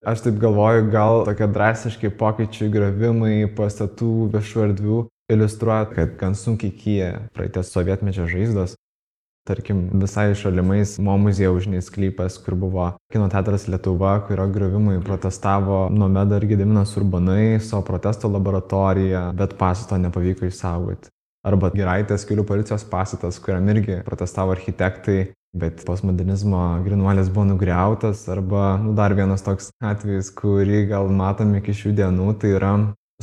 Aš 0.08 0.22
taip 0.24 0.38
galvoju, 0.40 0.86
gal 0.88 1.26
tokie 1.28 1.50
drastiški 1.52 2.14
pokyčiai, 2.16 2.70
gravimai, 2.72 3.42
pastatų, 3.58 4.30
viešų 4.32 4.62
erdvių 4.70 5.00
iliustruoja, 5.34 5.88
kad 5.92 6.14
gan 6.22 6.38
sunkiai 6.40 6.72
kyja 6.72 7.10
praeities 7.36 7.74
sovietmečio 7.76 8.30
žaizdos. 8.32 8.78
Tarkim, 9.48 9.82
visai 10.00 10.30
šalimais 10.36 10.98
Mo 11.04 11.18
muziejaus 11.20 11.68
sklypas, 11.84 12.40
kur 12.44 12.56
buvo 12.56 12.88
kino 13.12 13.28
teatras 13.28 13.68
Lietuva, 13.68 14.22
kurio 14.28 14.48
griovimui 14.48 15.04
protestavo 15.04 15.90
Nomeda 15.92 16.40
ir 16.40 16.48
Gediminas 16.54 16.96
Urbanai, 16.98 17.60
savo 17.60 17.84
protesto 17.84 18.32
laboratorija, 18.32 19.34
bet 19.36 19.58
pastato 19.60 19.98
nepavyko 19.98 20.48
išsaugoti. 20.48 21.12
Arba 21.48 21.72
Giraitės 21.72 22.26
kelių 22.28 22.44
policijos 22.48 22.84
pastatas, 22.92 23.40
kuriam 23.44 23.68
irgi 23.72 24.02
protestavo 24.06 24.52
architektai, 24.56 25.32
bet 25.58 25.84
postmodernizmo 25.88 26.64
grinuolės 26.86 27.32
buvo 27.32 27.48
nugriautas. 27.54 28.26
Arba 28.32 28.76
nu, 28.82 28.94
dar 28.98 29.16
vienas 29.18 29.46
toks 29.46 29.72
atvejis, 29.80 30.34
kurį 30.36 30.86
gal 30.92 31.08
matome 31.14 31.62
iki 31.62 31.76
šių 31.78 31.94
dienų, 32.02 32.34
tai 32.42 32.54
yra 32.58 32.74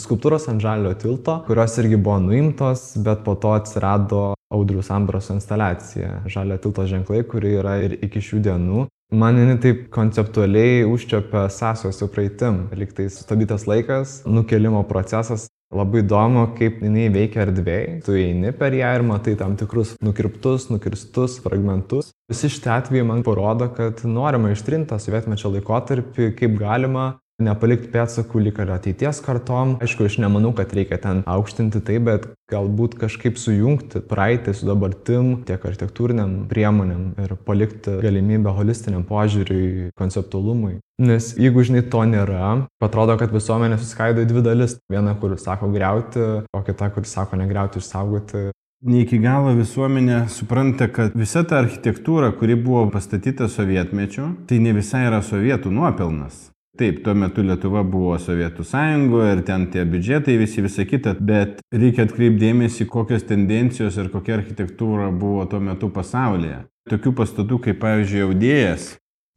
skulptūros 0.01 0.49
ant 0.51 0.63
žalio 0.65 0.95
tilto, 0.99 1.43
kurios 1.47 1.77
irgi 1.83 2.01
buvo 2.01 2.19
nuimtos, 2.25 2.95
bet 3.05 3.23
po 3.27 3.37
to 3.39 3.55
atsirado 3.55 4.25
Audrius 4.55 4.91
Ambraso 4.95 5.35
instaliacija, 5.37 6.25
žalio 6.31 6.59
tilto 6.63 6.87
ženklai, 6.89 7.23
kuri 7.29 7.57
yra 7.61 7.79
ir 7.85 7.99
iki 8.03 8.23
šių 8.23 8.43
dienų. 8.49 8.87
Man 9.15 9.39
jinai 9.39 9.59
taip 9.63 9.89
konceptualiai 9.95 10.83
užčiopia 10.89 11.45
sąsajos 11.53 12.01
su 12.01 12.09
praeitim. 12.11 12.65
Liktai 12.75 13.07
sustabdytas 13.13 13.69
laikas, 13.71 14.23
nukelimo 14.27 14.83
procesas. 14.89 15.47
Labai 15.75 16.05
įdomu, 16.05 16.45
kaip 16.55 16.79
jinai 16.85 17.09
veikia 17.11 17.43
erdvėjai. 17.49 17.97
Tu 18.07 18.15
eini 18.21 18.53
per 18.55 18.77
ją 18.79 18.93
ir 18.95 19.03
matai 19.07 19.35
tam 19.39 19.57
tikrus 19.59 19.97
nukirptus, 20.07 20.69
nukirstus 20.71 21.41
fragmentus. 21.43 22.13
Visi 22.31 22.51
šitie 22.53 22.71
atvejai 22.77 23.09
man 23.09 23.25
parodo, 23.27 23.67
kad 23.75 24.05
norima 24.07 24.53
ištrinti 24.55 24.93
tą 24.93 25.01
sovietmečio 25.03 25.51
laikotarpį, 25.57 26.31
kaip 26.39 26.55
galima 26.61 27.09
nepalikti 27.43 27.91
pėdsakų 27.93 28.43
lyg 28.47 28.59
ir 28.63 28.71
ateities 28.75 29.21
kartom. 29.25 29.77
Aišku, 29.83 30.07
aš 30.07 30.19
nemanau, 30.23 30.53
kad 30.57 30.73
reikia 30.77 31.01
ten 31.03 31.23
aukštinti 31.27 31.83
tai, 31.85 31.99
bet 32.05 32.29
galbūt 32.53 32.97
kažkaip 33.01 33.39
sujungti 33.41 34.03
praeitį 34.07 34.55
su 34.55 34.69
dabartim 34.69 35.35
tiek 35.49 35.63
architektūriniam 35.65 36.45
priemonėm 36.51 37.07
ir 37.25 37.37
palikti 37.47 37.99
galimybę 38.05 38.55
holistiniam 38.55 39.05
požiūriui, 39.09 39.91
konceptualumui. 39.99 40.79
Nes 41.03 41.33
jeigu 41.41 41.65
žinai 41.67 41.83
to 41.91 42.05
nėra, 42.07 42.69
atrodo, 42.85 43.17
kad 43.19 43.35
visuomenė 43.35 43.81
suskaido 43.83 44.23
į 44.23 44.31
dvi 44.31 44.45
dalis. 44.47 44.79
Viena, 44.93 45.17
kur 45.19 45.35
sako 45.41 45.73
greuti, 45.75 46.23
o 46.55 46.63
kita, 46.63 46.93
kur 46.95 47.09
sako 47.09 47.41
negriauti, 47.41 47.83
išsaugoti. 47.83 48.51
Ne 48.85 49.01
iki 49.01 49.17
galo 49.17 49.55
visuomenė 49.57 50.27
supranta, 50.29 50.91
kad 50.93 51.15
visa 51.17 51.41
ta 51.49 51.63
architektūra, 51.65 52.35
kuri 52.37 52.55
buvo 52.61 52.85
pastatyta 52.93 53.49
sovietmečiu, 53.49 54.35
tai 54.45 54.61
ne 54.61 54.75
visai 54.77 55.07
yra 55.09 55.23
sovietų 55.25 55.73
nuopelnas. 55.73 56.51
Taip, 56.75 57.05
tuo 57.05 57.13
metu 57.15 57.45
Lietuva 57.47 57.85
buvo 57.87 58.17
Sovietų 58.19 58.65
sąjungoje 58.67 59.37
ir 59.37 59.43
ten 59.47 59.69
tie 59.71 59.85
biudžetai 59.87 60.35
visi 60.41 60.65
visą 60.65 60.83
kitą, 60.91 61.13
bet 61.23 61.61
reikia 61.71 62.09
atkreipdėmėsi, 62.09 62.89
kokios 62.91 63.23
tendencijos 63.29 63.95
ir 64.03 64.09
kokia 64.11 64.41
architektūra 64.41 65.13
buvo 65.15 65.45
tuo 65.47 65.63
metu 65.63 65.93
pasaulyje. 65.95 66.65
Tokių 66.91 67.15
pastatų 67.21 67.61
kaip 67.69 67.79
pavyzdžiui 67.85 68.25
Audėjas, 68.27 68.89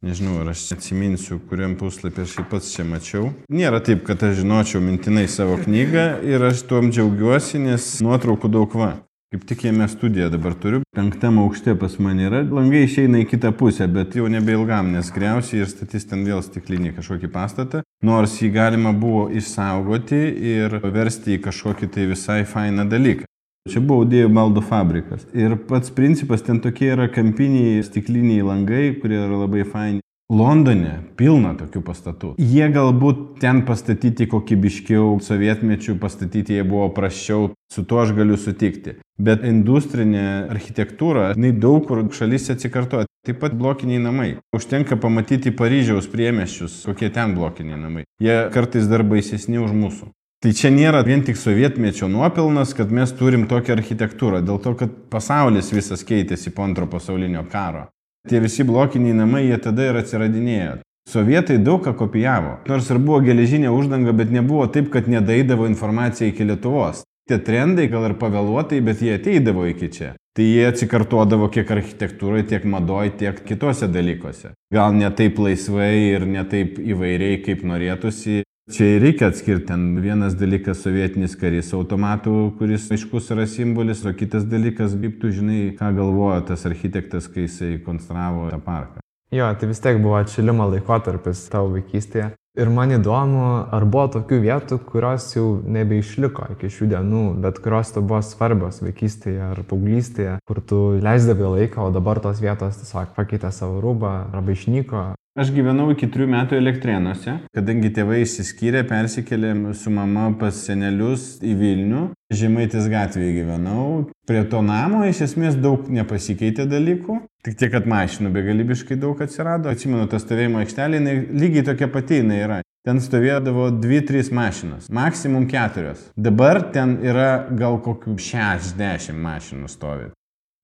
nežinau, 0.02 0.40
ar 0.42 0.50
aš 0.50 0.64
atsiminsiu, 0.74 1.38
kuriam 1.46 1.78
puslapį 1.78 2.26
aš 2.26 2.34
jį 2.40 2.48
pats 2.50 2.74
čia 2.74 2.88
mačiau. 2.90 3.30
Nėra 3.54 3.78
taip, 3.86 4.02
kad 4.08 4.26
aš 4.26 4.40
žinočiau 4.42 4.82
mintinai 4.82 5.28
savo 5.30 5.60
knygą 5.62 6.08
ir 6.26 6.42
aš 6.50 6.66
tuom 6.66 6.90
džiaugiuosi, 6.90 7.62
nes 7.70 7.92
nuotraukų 8.02 8.50
daug 8.50 8.74
va. 8.82 8.96
Kaip 9.28 9.42
tik 9.44 9.64
jame 9.64 9.84
studiją 9.88 10.30
dabar 10.32 10.54
turiu. 10.56 10.78
Penktam 10.96 11.36
aukšte 11.42 11.74
pas 11.76 11.98
mane 12.00 12.24
yra. 12.30 12.38
Langai 12.48 12.86
išeina 12.86 13.18
į 13.20 13.26
kitą 13.28 13.50
pusę, 13.60 13.84
bet 13.92 14.16
jau 14.16 14.24
nebeilgam, 14.32 14.88
nes 14.94 15.10
greusiai 15.12 15.66
ir 15.66 15.68
statys 15.68 16.08
ten 16.08 16.22
vėl 16.24 16.40
stiklinį 16.46 16.94
kažkokį 16.96 17.28
pastatą. 17.34 17.82
Nors 18.08 18.38
jį 18.40 18.48
galima 18.54 18.94
buvo 18.96 19.26
išsaugoti 19.28 20.22
ir 20.54 20.78
versti 20.80 21.36
į 21.36 21.42
kažkokį 21.44 21.90
tai 21.92 22.08
visai 22.08 22.38
fainą 22.48 22.88
dalyką. 22.88 23.28
Čia 23.68 23.84
buvo 23.84 24.06
audėjų 24.06 24.32
baldų 24.32 24.64
fabrikas. 24.64 25.28
Ir 25.36 25.58
pats 25.68 25.92
principas 25.92 26.48
ten 26.48 26.64
tokie 26.64 26.88
yra 26.94 27.10
kampiniai 27.12 27.84
stikliniai 27.84 28.48
langai, 28.48 28.84
kurie 29.02 29.20
yra 29.26 29.42
labai 29.44 29.68
faini. 29.68 30.00
Londone 30.28 30.98
pilna 31.16 31.54
tokių 31.56 31.80
pastatų. 31.86 32.30
Jie 32.36 32.66
galbūt 32.68 33.38
ten 33.40 33.62
pastatyti 33.64 34.26
kokybiškiau, 34.28 35.14
sovietmečių 35.24 35.94
pastatyti 36.02 36.58
jie 36.58 36.66
buvo 36.68 36.90
praščiau, 36.92 37.54
su 37.72 37.84
tuo 37.88 38.02
aš 38.02 38.12
galiu 38.18 38.36
sutikti. 38.36 38.98
Bet 39.16 39.40
industrinė 39.48 40.50
architektūra, 40.52 41.32
jinai 41.32 41.54
daug 41.56 41.88
kur 41.88 42.04
šalyse 42.12 42.58
atsikartoja. 42.58 43.08
Taip 43.24 43.40
pat 43.40 43.56
blokiniai 43.56 44.04
namai. 44.04 44.28
Užtenka 44.54 45.00
pamatyti 45.00 45.50
Paryžiaus 45.56 46.06
priemeščius, 46.12 46.82
kokie 46.84 47.08
ten 47.12 47.32
blokiniai 47.36 47.80
namai. 47.80 48.04
Jie 48.20 48.36
kartais 48.52 48.84
dar 48.88 49.08
baisesni 49.08 49.56
už 49.58 49.72
mūsų. 49.72 50.12
Tai 50.44 50.52
čia 50.54 50.68
nėra 50.70 51.00
vien 51.08 51.24
tik 51.26 51.40
sovietmečio 51.40 52.06
nuopelnas, 52.12 52.76
kad 52.76 52.92
mes 52.94 53.10
turim 53.16 53.48
tokią 53.50 53.74
architektūrą, 53.74 54.44
dėl 54.44 54.60
to, 54.62 54.76
kad 54.78 54.92
pasaulis 55.10 55.72
visas 55.72 56.04
keitėsi 56.06 56.52
po 56.54 56.68
antro 56.68 56.86
pasaulinio 56.86 57.42
karo. 57.50 57.88
Tie 58.28 58.40
visi 58.44 58.64
blokiniai 58.68 59.16
namai, 59.16 59.46
jie 59.48 59.56
tada 59.64 59.86
ir 59.88 59.96
atsiradinėjo. 60.02 60.78
Sovietai 61.08 61.56
daug 61.64 61.80
ką 61.80 61.94
kopijavo. 61.96 62.58
Nors 62.68 62.90
ir 62.92 62.98
buvo 63.00 63.22
geležinė 63.24 63.70
uždanga, 63.72 64.12
bet 64.12 64.32
nebuvo 64.34 64.66
taip, 64.68 64.90
kad 64.92 65.08
nedaidavo 65.08 65.64
informacija 65.70 66.28
iki 66.28 66.44
Lietuvos. 66.44 67.06
Tie 67.28 67.38
trendai 67.44 67.86
gal 67.88 68.04
ir 68.10 68.16
pavėluotai, 68.20 68.82
bet 68.84 69.00
jie 69.04 69.14
ateidavo 69.16 69.64
iki 69.68 69.88
čia. 69.94 70.10
Tai 70.36 70.44
jie 70.44 70.66
atsikartuodavo 70.68 71.48
kiek 71.52 71.72
architektūroje, 71.72 72.44
tiek 72.52 72.68
madoje, 72.68 73.14
tiek 73.22 73.40
kitose 73.48 73.88
dalykuose. 73.88 74.52
Gal 74.72 74.92
ne 74.96 75.08
taip 75.16 75.40
laisvai 75.40 75.94
ir 76.12 76.28
ne 76.28 76.44
taip 76.48 76.76
įvairiai, 76.78 77.40
kaip 77.46 77.64
norėtųsi, 77.68 78.42
Čia 78.68 78.98
reikia 79.00 79.30
atskirti, 79.30 79.64
ten 79.70 79.96
vienas 80.04 80.34
dalykas 80.36 80.82
sovietinis 80.84 81.32
karys 81.40 81.70
automatų, 81.72 82.32
kuris 82.58 82.90
aiškus 82.92 83.30
yra 83.32 83.46
simbolis, 83.48 84.02
o 84.04 84.12
kitas 84.12 84.44
dalykas, 84.44 84.92
kaip 85.00 85.14
tu 85.22 85.30
žinai, 85.32 85.60
ką 85.78 85.88
galvojo 85.96 86.42
tas 86.50 86.66
architektas, 86.68 87.30
kai 87.32 87.46
jisai 87.46 87.78
konstravo 87.86 88.50
tą 88.52 88.58
parką. 88.60 89.00
Jo, 89.32 89.48
tai 89.56 89.70
vis 89.70 89.80
tiek 89.80 89.96
buvo 90.04 90.18
atšilimo 90.20 90.66
laikotarpis 90.74 91.46
tavo 91.48 91.72
vaikystėje. 91.78 92.34
Ir 92.58 92.68
man 92.74 92.92
įdomu, 92.92 93.44
ar 93.72 93.86
buvo 93.88 94.04
tokių 94.18 94.42
vietų, 94.42 94.78
kurios 94.84 95.30
jau 95.32 95.46
nebeišliko 95.64 96.50
iki 96.56 96.68
šių 96.74 96.88
dienų, 96.92 97.22
bet 97.44 97.60
kurios 97.64 97.94
tu 97.94 98.02
buvo 98.04 98.18
svarbios 98.26 98.82
vaikystėje 98.84 99.46
ar 99.52 99.62
paauglystėje, 99.70 100.34
kur 100.44 100.60
tu 100.60 100.82
leisdavai 101.00 101.54
laiką, 101.54 101.88
o 101.88 101.94
dabar 101.94 102.20
tos 102.20 102.42
vietos 102.44 102.82
tiesiog 102.82 103.16
pakeitė 103.16 103.48
savo 103.54 103.80
rūbą 103.84 104.12
arba 104.28 104.52
išnyko. 104.52 105.06
Aš 105.38 105.52
gyvenau 105.54 105.92
iki 105.92 106.08
trijų 106.10 106.32
metų 106.32 106.56
elektrėnuose, 106.58 107.36
kadangi 107.54 107.92
tėvai 107.94 108.24
išsiskyrė, 108.24 108.80
persikėlėm 108.88 109.68
su 109.78 109.92
mama 109.94 110.32
pas 110.40 110.56
senelius 110.66 111.36
į 111.46 111.52
Vilnių. 111.60 112.00
Žemaitis 112.34 112.88
gatvėje 112.90 113.36
gyvenau. 113.36 113.84
Prie 114.26 114.42
to 114.50 114.64
namo 114.66 115.04
iš 115.06 115.22
esmės 115.28 115.54
daug 115.62 115.86
nepasikeitė 115.94 116.66
dalykų. 116.66 117.20
Tik 117.46 117.54
tiek, 117.54 117.70
kad 117.70 117.86
mašinų 117.86 118.34
begalibiškai 118.34 118.98
daug 118.98 119.22
atsirado. 119.22 119.70
Atsimenu, 119.70 120.10
ta 120.10 120.18
stovėjimo 120.18 120.58
aikštelė, 120.64 120.98
jinai 120.98 121.16
lygiai 121.30 121.68
tokia 121.70 121.86
pati 121.94 122.18
jinai 122.18 122.42
yra. 122.42 122.60
Ten 122.88 122.98
stovėdavo 123.04 123.70
2-3 123.78 124.34
mašinos, 124.34 124.90
maksimum 124.90 125.46
4. 125.46 125.94
Dabar 126.18 126.64
ten 126.74 126.98
yra 127.06 127.44
gal 127.54 127.78
kokių 127.86 128.18
60 128.26 129.14
mašinų 129.22 129.70
stovi. 129.70 130.10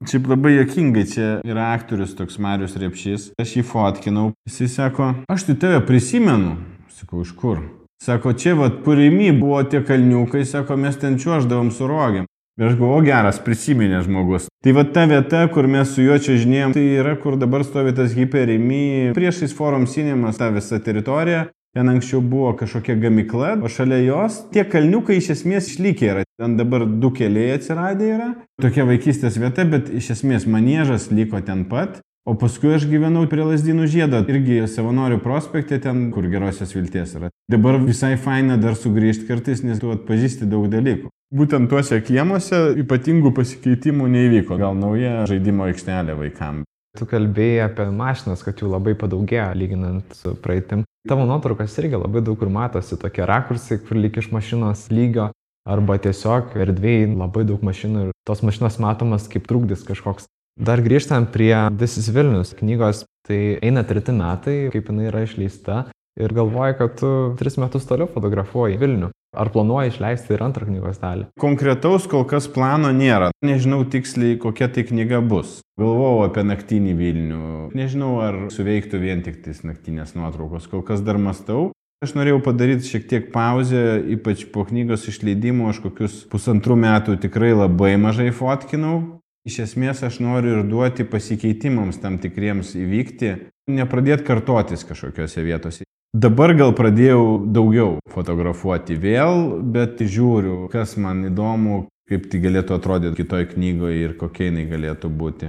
Šiaip 0.03 0.27
labai 0.29 0.57
jokingai, 0.57 1.05
čia 1.09 1.27
yra 1.47 1.71
aktorius 1.73 2.17
toks 2.19 2.37
Marius 2.43 2.75
Repšys. 2.81 3.31
Aš 3.41 3.55
jį 3.57 3.63
fotkinau. 3.69 4.33
Jisai 4.49 4.69
sako, 4.73 5.13
aš 5.31 5.47
tai 5.49 5.55
tave 5.63 5.79
prisimenu. 5.87 6.57
Sakau, 6.93 7.23
iš 7.23 7.31
kur? 7.39 7.63
Sako, 8.03 8.35
čia 8.37 8.57
vad 8.59 8.83
purimi 8.85 9.31
buvo 9.33 9.63
tie 9.65 9.81
kalniukai, 9.87 10.43
sako, 10.45 10.77
mes 10.83 10.99
ten 11.01 11.17
čiuoždavom 11.23 11.71
su 11.73 11.89
rogiam. 11.89 12.27
Ir 12.61 12.69
aš 12.69 12.77
galvoju, 12.79 13.07
geras, 13.07 13.41
prisiminė 13.43 14.03
žmogus. 14.05 14.51
Tai 14.63 14.75
va 14.77 14.85
ta 14.87 15.07
vieta, 15.11 15.41
kur 15.55 15.67
mes 15.71 15.95
su 15.95 16.05
juo 16.05 16.19
čia 16.23 16.37
žinėjom, 16.43 16.75
tai 16.77 16.85
yra, 17.01 17.17
kur 17.19 17.39
dabar 17.41 17.65
stovi 17.67 17.95
tas 17.97 18.13
hiperimi, 18.15 19.15
priešais 19.17 19.57
forum 19.57 19.89
cinemas, 19.91 20.39
ta 20.39 20.53
visa 20.55 20.79
teritorija. 20.83 21.49
Ten 21.75 21.91
anksčiau 21.91 22.21
buvo 22.23 22.53
kažkokia 22.55 22.95
gamykla, 23.03 23.57
o 23.59 23.69
šalia 23.69 23.99
jos 24.05 24.45
tie 24.55 24.63
kalniukai 24.63 25.17
iš 25.19 25.33
esmės 25.35 25.73
išlikę 25.73 26.11
yra. 26.13 26.23
Ten 26.39 26.55
dabar 26.55 26.85
du 26.87 27.11
keliai 27.11 27.57
atsiradę 27.57 28.11
yra. 28.15 28.29
Tokia 28.63 28.87
vaikystės 28.87 29.41
vieta, 29.43 29.65
bet 29.67 29.91
iš 29.91 30.13
esmės 30.15 30.47
maniežas 30.47 31.09
liko 31.11 31.43
ten 31.43 31.65
pat. 31.71 31.99
O 32.25 32.33
paskui 32.41 32.71
aš 32.73 32.87
gyvenau 32.89 33.27
prie 33.29 33.43
Lasdynų 33.45 33.89
žiedo, 33.91 34.23
irgi 34.33 34.63
savanorių 34.71 35.19
prospekte, 35.21 35.77
ten, 35.83 36.07
kur 36.15 36.25
gerosios 36.33 36.71
vilties 36.73 37.19
yra. 37.19 37.29
Dabar 37.53 37.77
visai 37.83 38.15
faina 38.17 38.57
dar 38.57 38.79
sugrįžti 38.81 39.27
kartais, 39.29 39.61
nes 39.67 39.83
tu 39.83 39.91
atpažįsti 39.93 40.49
daug 40.49 40.71
dalykų. 40.73 41.11
Būtent 41.35 41.69
tuose 41.69 41.99
kiemuose 42.07 42.63
ypatingų 42.81 43.35
pasikeitimų 43.37 44.09
neįvyko. 44.15 44.57
Gal 44.63 44.79
nauja 44.79 45.27
žaidimo 45.29 45.67
aikštelė 45.67 46.17
vaikams. 46.23 46.65
Tu 46.95 47.07
kalbėjai 47.11 47.65
apie 47.65 47.89
mašinas, 47.91 48.45
kad 48.47 48.61
jų 48.63 48.69
labai 48.71 48.93
padaugėjo 48.95 49.49
lyginant 49.59 50.13
su 50.15 50.37
praeitim. 50.39 50.85
Tavo 51.11 51.25
nuotraukas 51.27 51.75
irgi 51.83 51.99
labai 51.99 52.23
daug 52.23 52.39
kur 52.39 52.53
matosi 52.55 52.99
tokie 53.01 53.25
rakursai, 53.27 53.81
kur 53.83 53.99
lyg 53.99 54.15
iš 54.21 54.29
mašinos 54.31 54.87
lygio, 54.95 55.33
arba 55.67 55.97
tiesiog 55.99 56.55
erdvėjai 56.55 57.11
labai 57.17 57.43
daug 57.49 57.65
mašinų 57.67 58.05
ir 58.05 58.15
tos 58.29 58.45
mašinos 58.47 58.79
matomas 58.85 59.27
kaip 59.33 59.49
trukdis 59.51 59.83
kažkoks. 59.89 60.29
Dar 60.55 60.79
grįžtant 60.85 61.33
prie 61.35 61.51
This 61.75 61.99
is 61.99 62.13
Vilnius 62.15 62.55
knygos, 62.55 63.03
tai 63.27 63.59
eina 63.59 63.83
treti 63.83 64.15
metai, 64.15 64.57
kaip 64.71 64.93
jinai 64.93 65.09
yra 65.11 65.25
išleista 65.27 65.89
ir 66.15 66.35
galvoji, 66.37 66.79
kad 66.79 66.95
tu 67.01 67.11
tris 67.41 67.59
metus 67.59 67.89
toliau 67.91 68.07
fotografuoji 68.07 68.79
Vilnių. 68.79 69.11
Ar 69.35 69.51
planuoji 69.55 69.93
išleisti 69.93 70.37
ir 70.37 70.43
antrą 70.47 70.69
knygos 70.69 71.01
dalį? 71.03 71.29
Konkretaus 71.41 72.09
kol 72.11 72.25
kas 72.31 72.47
plano 72.51 72.93
nėra. 72.95 73.33
Nežinau 73.45 73.83
tiksliai, 73.91 74.39
kokia 74.41 74.71
tai 74.73 74.87
knyga 74.89 75.21
bus. 75.25 75.61
Galvojau 75.81 76.29
apie 76.29 76.45
naktinį 76.47 76.93
Vilnių. 76.99 77.47
Nežinau, 77.75 78.13
ar 78.23 78.39
suveiktų 78.55 79.01
vien 79.03 79.25
tik 79.27 79.43
tais 79.45 79.65
naktinės 79.67 80.15
nuotraukos. 80.19 80.69
Kol 80.71 80.85
kas 80.87 81.03
dar 81.05 81.19
mastau. 81.19 81.73
Aš 82.05 82.13
norėjau 82.19 82.43
padaryti 82.45 82.91
šiek 82.91 83.07
tiek 83.09 83.29
pauzę, 83.33 83.97
ypač 84.13 84.45
po 84.53 84.67
knygos 84.69 85.07
išleidimo, 85.09 85.71
aš 85.73 85.81
kokius 85.87 86.19
pusantrų 86.29 86.77
metų 86.83 87.17
tikrai 87.23 87.55
labai 87.57 87.95
mažai 88.01 88.29
fotkinau. 88.35 89.23
Iš 89.49 89.59
esmės 89.65 90.03
aš 90.05 90.19
noriu 90.25 90.59
ir 90.59 90.69
duoti 90.69 91.07
pasikeitimams 91.09 91.99
tam 92.03 92.19
tikriems 92.21 92.75
įvykti, 92.81 93.35
nepradėti 93.73 94.25
kartotis 94.25 94.85
kažkokiose 94.89 95.45
vietose. 95.45 95.85
Dabar 96.15 96.53
gal 96.55 96.71
pradėjau 96.79 97.41
daugiau 97.51 97.97
fotografuoti 98.15 98.95
vėl, 99.03 99.57
bet 99.75 99.99
žiūriu, 99.99 100.69
kas 100.71 100.93
man 100.95 101.25
įdomu, 101.27 101.89
kaip 102.07 102.29
tai 102.31 102.39
galėtų 102.39 102.77
atrodyti 102.77 103.19
kitoj 103.19 103.49
knygoje 103.51 103.97
ir 103.99 104.13
kokia 104.21 104.47
jinai 104.47 104.69
galėtų 104.71 105.09
būti. 105.11 105.49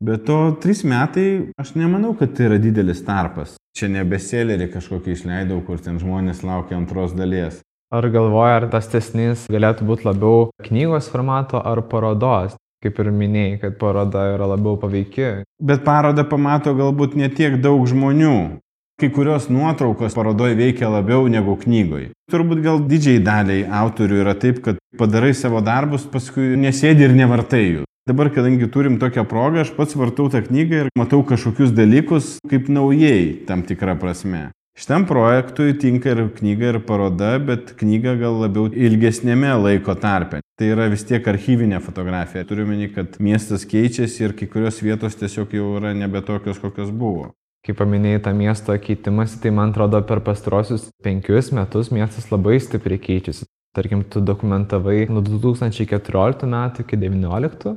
Bet 0.00 0.22
to 0.24 0.38
trys 0.62 0.80
metai, 0.88 1.50
aš 1.60 1.74
nemanau, 1.76 2.14
kad 2.16 2.32
tai 2.38 2.46
yra 2.46 2.56
didelis 2.62 3.02
tarpas. 3.04 3.58
Čia 3.76 3.90
nebeselerį 3.98 4.70
kažkokį 4.72 5.12
išleidau, 5.12 5.58
kur 5.66 5.82
ten 5.84 5.98
žmonės 6.00 6.40
laukia 6.40 6.78
antros 6.78 7.12
dalies. 7.12 7.58
Ar 7.92 8.08
galvoja, 8.08 8.62
ar 8.62 8.66
tas 8.72 8.88
tesnys 8.88 9.44
galėtų 9.52 9.90
būti 9.90 10.08
labiau 10.08 10.46
knygos 10.64 11.10
formato 11.12 11.60
ar 11.60 11.82
parodos? 11.90 12.56
Kaip 12.80 12.96
ir 13.02 13.10
minėjai, 13.12 13.60
kad 13.60 13.76
paroda 13.76 14.24
yra 14.38 14.48
labiau 14.54 14.78
paveiki. 14.80 15.42
Bet 15.60 15.84
parodą 15.84 16.24
pamato 16.24 16.72
galbūt 16.78 17.18
ne 17.18 17.28
tiek 17.28 17.58
daug 17.60 17.84
žmonių. 17.90 18.62
Kai 18.98 19.12
kurios 19.14 19.44
nuotraukos 19.46 20.16
parodoje 20.18 20.56
veikia 20.58 20.88
labiau 20.90 21.28
negu 21.30 21.52
knygoje. 21.60 22.08
Turbūt 22.32 22.64
gal 22.64 22.80
didžiai 22.82 23.20
daliai 23.22 23.60
autorių 23.80 24.16
yra 24.24 24.34
taip, 24.34 24.58
kad 24.64 24.80
padarai 24.98 25.30
savo 25.38 25.60
darbus, 25.62 26.02
paskui 26.10 26.56
nesėdi 26.58 27.06
ir 27.06 27.14
nevartai 27.14 27.60
jų. 27.62 27.84
Dabar, 28.10 28.32
kadangi 28.34 28.66
turim 28.74 28.96
tokią 28.98 29.22
progą, 29.30 29.62
aš 29.62 29.70
pats 29.78 29.94
vartau 29.94 30.26
tą 30.34 30.42
knygą 30.48 30.82
ir 30.82 30.90
matau 30.98 31.22
kažkokius 31.22 31.70
dalykus 31.78 32.34
kaip 32.50 32.66
naujai 32.74 33.46
tam 33.46 33.62
tikrą 33.70 33.94
prasme. 34.02 34.48
Šitam 34.74 35.06
projektui 35.06 35.78
tinka 35.78 36.16
ir 36.16 36.26
knyga, 36.34 36.74
ir 36.74 36.82
paroda, 36.82 37.36
bet 37.38 37.76
knyga 37.78 38.18
gal 38.18 38.42
labiau 38.42 38.66
ilgesnėme 38.66 39.54
laiko 39.62 39.94
tarpe. 39.94 40.42
Tai 40.58 40.74
yra 40.74 40.90
vis 40.90 41.06
tiek 41.06 41.22
archyvinė 41.22 41.78
fotografija. 41.86 42.42
Turiu 42.50 42.66
meni, 42.66 42.90
kad 42.90 43.22
miestas 43.22 43.62
keičiasi 43.62 44.26
ir 44.26 44.34
kai 44.34 44.50
kurios 44.50 44.82
vietos 44.82 45.14
tiesiog 45.22 45.54
jau 45.54 45.76
yra 45.78 45.94
nebe 45.94 46.26
tokios, 46.26 46.58
kokios 46.58 46.90
buvo. 46.90 47.36
Kai 47.66 47.74
paminėjai 47.76 48.22
tą 48.24 48.32
miesto 48.38 48.74
keitimąsi, 48.78 49.40
tai 49.42 49.50
man 49.54 49.74
atrodo 49.74 50.00
per 50.06 50.22
pastarosius 50.24 50.88
penkius 51.04 51.50
metus 51.52 51.90
miestas 51.94 52.30
labai 52.30 52.60
stipriai 52.62 53.00
keičiasi. 53.02 53.48
Tarkim, 53.76 54.04
tu 54.08 54.22
dokumentavai 54.24 55.04
nuo 55.10 55.20
2014 55.22 56.48
metų 56.48 56.84
iki 56.86 56.98
2019, 56.98 57.74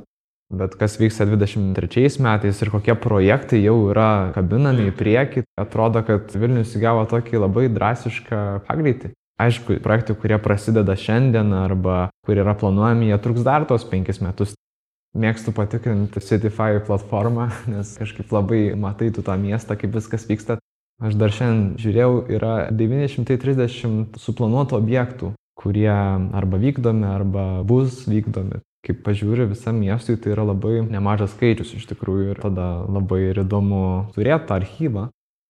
bet 0.52 0.76
kas 0.80 0.96
vyksta 1.00 1.26
2023 1.28 2.22
metais 2.24 2.62
ir 2.62 2.70
kokie 2.72 2.94
projektai 2.98 3.60
jau 3.62 3.76
yra 3.90 4.32
kabinami 4.36 4.88
į 4.90 4.94
priekį, 4.96 5.44
atrodo, 5.60 6.04
kad 6.06 6.32
Vilnius 6.36 6.72
įgavo 6.78 7.04
tokį 7.10 7.42
labai 7.42 7.68
drastišką 7.72 8.40
pagreitį. 8.68 9.12
Aišku, 9.42 9.80
projektai, 9.82 10.14
kurie 10.14 10.38
prasideda 10.38 10.94
šiandien 10.96 11.52
arba 11.56 12.06
kurie 12.26 12.44
yra 12.44 12.54
planuojami, 12.58 13.10
jie 13.10 13.18
truks 13.24 13.44
dar 13.46 13.64
tos 13.68 13.84
penkis 13.88 14.20
metus 14.22 14.54
mėgstu 15.18 15.52
patikrinti 15.52 16.20
Cityfy 16.20 16.82
platformą, 16.86 17.50
nes 17.72 17.96
kažkaip 18.00 18.32
labai 18.32 18.72
matai 18.78 19.12
tu 19.14 19.24
tą 19.24 19.36
miestą, 19.40 19.76
kaip 19.76 19.94
viskas 19.96 20.26
vyksta. 20.28 20.58
Aš 21.02 21.16
dar 21.18 21.32
šiandien 21.34 21.78
žiūrėjau, 21.82 22.12
yra 22.30 22.56
930 22.70 24.18
suplanuotų 24.22 24.76
objektų, 24.78 25.32
kurie 25.58 25.90
arba 25.90 26.60
vykdomi, 26.62 27.08
arba 27.08 27.46
bus 27.66 28.04
vykdomi. 28.06 28.60
Kaip 28.82 29.02
pažiūri 29.06 29.46
visam 29.50 29.78
miestui, 29.78 30.16
tai 30.18 30.32
yra 30.34 30.44
labai 30.46 30.80
nemažas 30.82 31.36
skaičius 31.36 31.74
iš 31.78 31.86
tikrųjų 31.90 32.32
ir 32.32 32.40
tada 32.42 32.82
labai 32.90 33.28
ir 33.28 33.42
įdomu 33.44 34.12
turėti 34.14 34.48
tą 34.48 34.58
archyvą. 34.58 35.04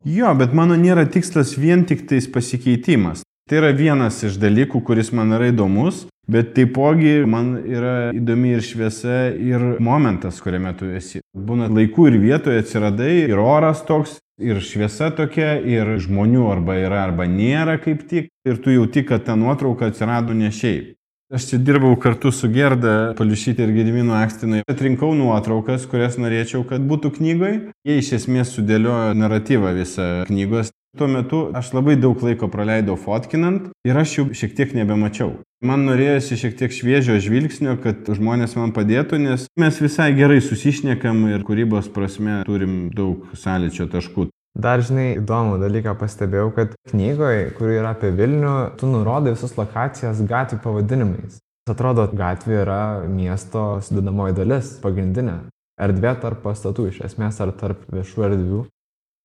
Jo, 0.04 0.32
bet 0.36 0.52
mano 0.56 0.76
nėra 0.76 1.06
tikslas 1.08 1.54
vien 1.56 1.86
tik 1.88 2.04
tais 2.10 2.26
pasikeitimas. 2.28 3.22
Tai 3.48 3.60
yra 3.60 3.72
vienas 3.76 4.20
iš 4.26 4.36
dalykų, 4.40 4.82
kuris 4.84 5.12
man 5.16 5.32
yra 5.36 5.48
įdomus, 5.52 6.06
Bet 6.30 6.52
taipogi 6.54 7.24
man 7.26 7.56
yra 7.66 8.12
įdomi 8.14 8.52
ir 8.54 8.62
šviesa, 8.62 9.32
ir 9.34 9.64
momentas, 9.82 10.38
kuriame 10.44 10.70
tu 10.78 10.86
esi. 10.94 11.18
Būna 11.34 11.66
laikų 11.72 12.06
ir 12.12 12.18
vietoje 12.22 12.62
atsiradai, 12.62 13.24
ir 13.26 13.42
oras 13.42 13.82
toks, 13.88 14.20
ir 14.38 14.62
šviesa 14.62 15.10
tokia, 15.18 15.56
ir 15.58 15.96
žmonių 16.02 16.46
arba 16.52 16.78
yra, 16.78 17.02
arba 17.08 17.26
nėra 17.26 17.74
kaip 17.82 18.06
tik. 18.10 18.30
Ir 18.46 18.62
tu 18.62 18.70
jauti, 18.70 19.02
kad 19.06 19.26
ta 19.26 19.34
nuotrauka 19.38 19.90
atsirado 19.90 20.34
ne 20.34 20.52
šiaip. 20.54 20.94
Aš 21.32 21.46
čia 21.48 21.58
dirbau 21.64 21.94
kartu 21.96 22.28
su 22.28 22.50
Gerda 22.52 23.14
Paliušytė 23.16 23.64
ir 23.64 23.70
Gediminu 23.72 24.12
Akstinai. 24.18 24.58
Atrinkau 24.68 25.14
nuotraukas, 25.16 25.86
kurias 25.88 26.18
norėčiau, 26.20 26.60
kad 26.68 26.84
būtų 26.84 27.14
knygoje. 27.16 27.54
Jie 27.88 27.96
iš 28.02 28.10
esmės 28.18 28.52
sudėliojo 28.52 29.14
naratyvą 29.16 29.72
visą 29.78 30.08
knygos. 30.28 30.74
Tuo 30.98 31.06
metu 31.08 31.46
aš 31.56 31.70
labai 31.72 31.94
daug 31.96 32.20
laiko 32.20 32.50
praleidau 32.52 32.98
fotkinant 33.00 33.70
ir 33.88 33.96
aš 33.96 34.10
jų 34.18 34.24
šiek 34.36 34.52
tiek 34.58 34.74
nebemačiau. 34.76 35.30
Man 35.64 35.86
norėjosi 35.88 36.36
šiek 36.36 36.58
tiek 36.58 36.74
šviežio 36.74 37.16
žvilgsnio, 37.22 37.78
kad 37.80 38.10
žmonės 38.12 38.58
man 38.58 38.74
padėtų, 38.76 39.20
nes 39.22 39.46
mes 39.56 39.78
visai 39.80 40.10
gerai 40.18 40.42
susišnekam 40.44 41.22
ir 41.30 41.46
kūrybos 41.48 41.88
prasme 41.94 42.42
turim 42.44 42.90
daug 42.92 43.30
sąlyčio 43.32 43.86
taškų. 43.94 44.26
Dar 44.52 44.82
žinai, 44.84 45.14
įdomų 45.22 45.62
dalyką 45.62 45.94
pastebėjau, 45.96 46.50
kad 46.58 46.74
knygoje, 46.90 47.48
kuri 47.56 47.78
yra 47.78 47.94
apie 47.96 48.12
Vilnių, 48.12 48.52
tu 48.76 48.90
nurodai 48.90 49.32
visas 49.32 49.56
lokacijas 49.56 50.20
gatvių 50.28 50.60
pavadinimais. 50.60 51.40
Atrodo, 51.72 52.04
gatvė 52.12 52.58
yra 52.66 52.82
miesto 53.08 53.78
sudedamoji 53.86 54.36
dalis, 54.36 54.74
pagrindinė. 54.82 55.38
Erdvė 55.80 56.12
tarp 56.20 56.44
pastatų, 56.44 56.90
iš 56.90 57.00
esmės, 57.08 57.40
ar 57.40 57.56
tarp 57.56 57.88
viešų 57.94 58.28
erdvių. 58.28 58.62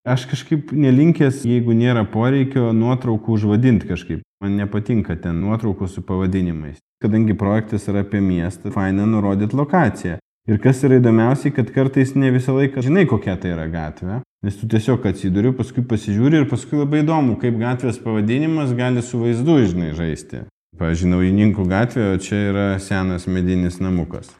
Aš 0.07 0.23
kažkaip 0.31 0.69
nelinkęs, 0.71 1.41
jeigu 1.43 1.73
nėra 1.75 2.05
poreikio, 2.07 2.69
nuotraukų 2.71 3.33
užvadinti 3.35 3.89
kažkaip. 3.89 4.21
Man 4.39 4.53
nepatinka 4.55 5.17
ten 5.19 5.41
nuotraukų 5.43 5.89
su 5.91 6.03
pavadinimais. 6.07 6.77
Kadangi 7.03 7.35
projektas 7.35 7.89
yra 7.91 8.05
apie 8.05 8.21
miestą, 8.23 8.71
faina 8.71 9.03
nurodyti 9.09 9.57
lokaciją. 9.59 10.21
Ir 10.47 10.61
kas 10.63 10.79
yra 10.87 11.01
įdomiausiai, 11.01 11.51
kad 11.51 11.73
kartais 11.75 12.13
ne 12.15 12.31
visą 12.31 12.55
laiką 12.55 12.85
žinai, 12.85 13.03
kokia 13.09 13.35
tai 13.35 13.51
yra 13.51 13.65
gatvė. 13.67 14.21
Nes 14.47 14.55
tu 14.55 14.69
tiesiog 14.71 15.03
atsiduri, 15.09 15.51
paskui 15.57 15.83
pasižiūri 15.89 16.39
ir 16.39 16.47
paskui 16.47 16.79
labai 16.79 17.01
įdomu, 17.03 17.35
kaip 17.41 17.57
gatvės 17.59 17.99
pavadinimas 17.99 18.71
gali 18.77 19.03
su 19.03 19.19
vaizdu, 19.19 19.57
žinai, 19.65 19.89
žaisti. 19.97 20.45
Pavyzdžiui, 20.79 21.11
naujininkų 21.17 21.67
gatvė, 21.67 22.07
o 22.13 22.23
čia 22.23 22.39
yra 22.53 22.69
senas 22.79 23.27
medinis 23.27 23.81
namukas, 23.83 24.31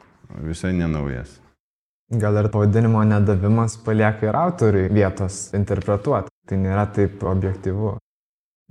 visai 0.48 0.72
nenaujas. 0.80 1.36
Gal 2.08 2.36
ir 2.40 2.48
pavadinimo 2.48 3.02
nedavimas 3.04 3.76
palieka 3.84 4.30
ir 4.30 4.36
autoriui 4.36 4.88
vietos 4.88 5.50
interpretuoti. 5.52 6.32
Tai 6.48 6.56
nėra 6.56 6.86
taip 6.96 7.20
objektivu. 7.28 7.98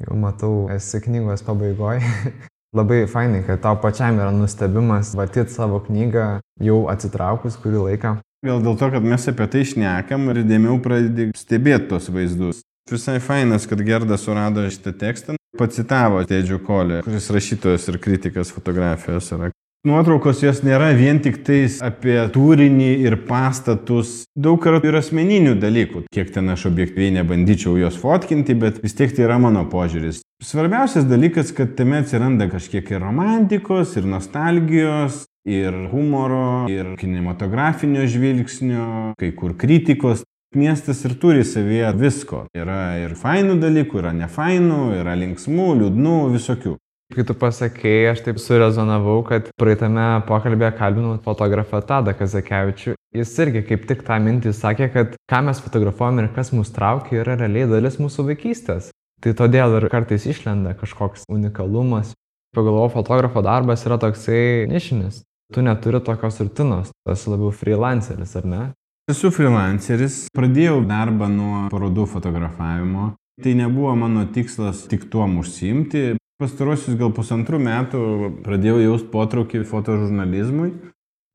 Jau 0.02 0.16
matau, 0.18 0.54
esi 0.74 1.02
knygos 1.04 1.46
pabaigoje. 1.46 2.02
Labai 2.78 3.04
fainai, 3.10 3.44
kad 3.46 3.62
tau 3.62 3.78
pačiam 3.82 4.18
yra 4.18 4.32
nustebimas 4.34 5.14
vartyti 5.18 5.54
savo 5.54 5.80
knygą 5.86 6.26
jau 6.66 6.80
atsitraukus 6.90 7.60
kurį 7.62 7.84
laiką. 7.84 8.16
Gal 8.46 8.66
dėl 8.66 8.76
to, 8.78 8.90
kad 8.94 9.06
mes 9.06 9.30
apie 9.30 9.48
tai 9.54 9.64
šnekam 9.70 10.28
ir 10.34 10.42
dėmiau 10.46 10.82
pradedi 10.82 11.30
stebėti 11.38 11.92
tos 11.94 12.10
vaizdus. 12.14 12.64
Visai 12.90 13.20
fainas, 13.22 13.70
kad 13.70 13.82
Gerdas 13.86 14.26
surado 14.26 14.66
šitą 14.72 14.94
tekstą. 14.98 15.38
Pacitavo 15.58 16.22
Tedžių 16.28 16.60
Kolį, 16.66 17.00
kuris 17.06 17.30
rašytojas 17.34 17.88
ir 17.90 17.98
kritikas 18.02 18.52
fotografijos 18.54 19.30
yra. 19.34 19.50
Nuotraukos 19.88 20.42
jos 20.44 20.58
nėra 20.66 20.90
vien 20.98 21.22
tik 21.24 21.38
tais 21.48 21.78
apie 21.86 22.18
turinį 22.34 22.90
ir 23.06 23.14
pastatus, 23.30 24.26
daug 24.36 24.58
kartų 24.60 24.90
ir 24.90 24.98
asmeninių 25.00 25.54
dalykų. 25.62 26.02
Kiek 26.12 26.34
ten 26.36 26.52
aš 26.52 26.66
objektyviai 26.68 27.14
nebandyčiau 27.16 27.78
jos 27.80 27.96
fotkinti, 28.02 28.58
bet 28.60 28.82
vis 28.84 28.98
tiek 28.98 29.14
tai 29.16 29.24
yra 29.30 29.38
mano 29.40 29.64
požiūris. 29.72 30.20
Svarbiausias 30.44 31.08
dalykas, 31.08 31.54
kad 31.56 31.78
tame 31.80 32.02
atsiranda 32.02 32.50
kažkiek 32.52 32.90
ir 32.92 33.00
romantikos, 33.06 33.94
ir 33.96 34.10
nostalgijos, 34.12 35.22
ir 35.48 35.78
humoro, 35.94 36.66
ir 36.68 36.98
kinematografinio 37.00 38.04
žvilgsnio, 38.12 39.14
kai 39.22 39.32
kur 39.38 39.56
kritikos. 39.56 40.26
Miestas 40.58 41.00
ir 41.08 41.16
turi 41.22 41.46
savyje 41.48 41.94
visko. 42.00 42.42
Yra 42.56 42.98
ir 43.06 43.16
fainų 43.20 43.56
dalykų, 43.62 44.02
yra 44.04 44.12
nefainų, 44.16 44.82
yra 45.00 45.16
linksmų, 45.20 45.70
liūdnų, 45.80 46.18
visokių. 46.36 46.76
Kai 47.16 47.24
tu 47.24 47.36
pasakėjai, 47.40 48.12
aš 48.12 48.24
taip 48.26 48.40
surezonavau, 48.44 49.22
kad 49.28 49.48
praeitame 49.60 50.08
pokalbėje 50.28 50.74
kalbinau 50.80 51.14
fotografą 51.24 51.80
Tadą 51.88 52.14
Kazakevičių. 52.18 52.98
Jis 53.16 53.32
irgi 53.46 53.64
kaip 53.70 53.86
tik 53.88 54.04
tą 54.08 54.18
mintį 54.22 54.52
sakė, 54.54 54.90
kad 54.94 55.16
ką 55.32 55.40
mes 55.48 55.62
fotografuojam 55.64 56.20
ir 56.20 56.28
kas 56.36 56.52
mus 56.52 56.74
traukia 56.76 57.22
yra 57.24 57.38
realiai 57.40 57.70
dalis 57.72 57.96
mūsų 58.02 58.28
vaikystės. 58.34 58.92
Tai 59.24 59.34
todėl 59.40 59.80
ir 59.80 59.88
kartais 59.94 60.28
išlenda 60.28 60.76
kažkoks 60.78 61.24
unikalumas. 61.32 62.12
Pagalvoju, 62.56 62.92
fotografo 63.00 63.42
darbas 63.46 63.88
yra 63.88 63.98
toksai 64.02 64.68
nišinis 64.68 65.24
tu 65.54 65.62
neturi 65.62 66.00
tokios 66.04 66.40
rutinos, 66.40 66.92
tu 67.04 67.12
esi 67.12 67.30
labiau 67.30 67.52
freelanceris, 67.52 68.36
ar 68.36 68.46
ne? 68.46 68.64
Esu 69.08 69.32
freelanceris, 69.32 70.26
pradėjau 70.36 70.82
darbą 70.88 71.30
nuo 71.32 71.68
parodų 71.72 72.08
fotografavimo. 72.12 73.14
Tai 73.44 73.54
nebuvo 73.56 73.94
mano 73.96 74.26
tikslas 74.34 74.84
tik 74.92 75.06
tuo 75.14 75.28
užsiimti. 75.40 76.18
Pastarosius 76.38 76.94
gal 77.00 77.10
pusantrų 77.18 77.58
metų 77.66 78.00
pradėjau 78.46 78.78
jausti 78.84 79.10
potraukį 79.10 79.64
fotožurnalizmui. 79.66 80.70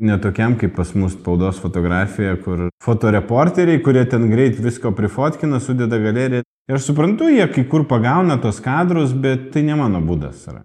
Netokiam 0.03 0.55
kaip 0.59 0.77
pas 0.77 0.93
mus 0.95 1.17
spaudos 1.17 1.59
fotografija, 1.63 2.37
kur 2.43 2.69
fotoreporteriai, 2.83 3.81
kurie 3.83 4.05
ten 4.11 4.29
greit 4.31 4.61
visko 4.63 4.93
prifotkina, 4.95 5.59
sudeda 5.63 5.99
galeriją. 6.03 6.45
Ir 6.71 6.79
aš 6.79 6.87
suprantu, 6.93 7.27
jie 7.35 7.49
kai 7.51 7.67
kur 7.71 7.87
pagauna 7.91 8.39
tos 8.43 8.63
kadrus, 8.63 9.11
bet 9.11 9.51
tai 9.55 9.65
ne 9.67 9.75
mano 9.79 9.99
būdas 10.07 10.47
yra. 10.51 10.63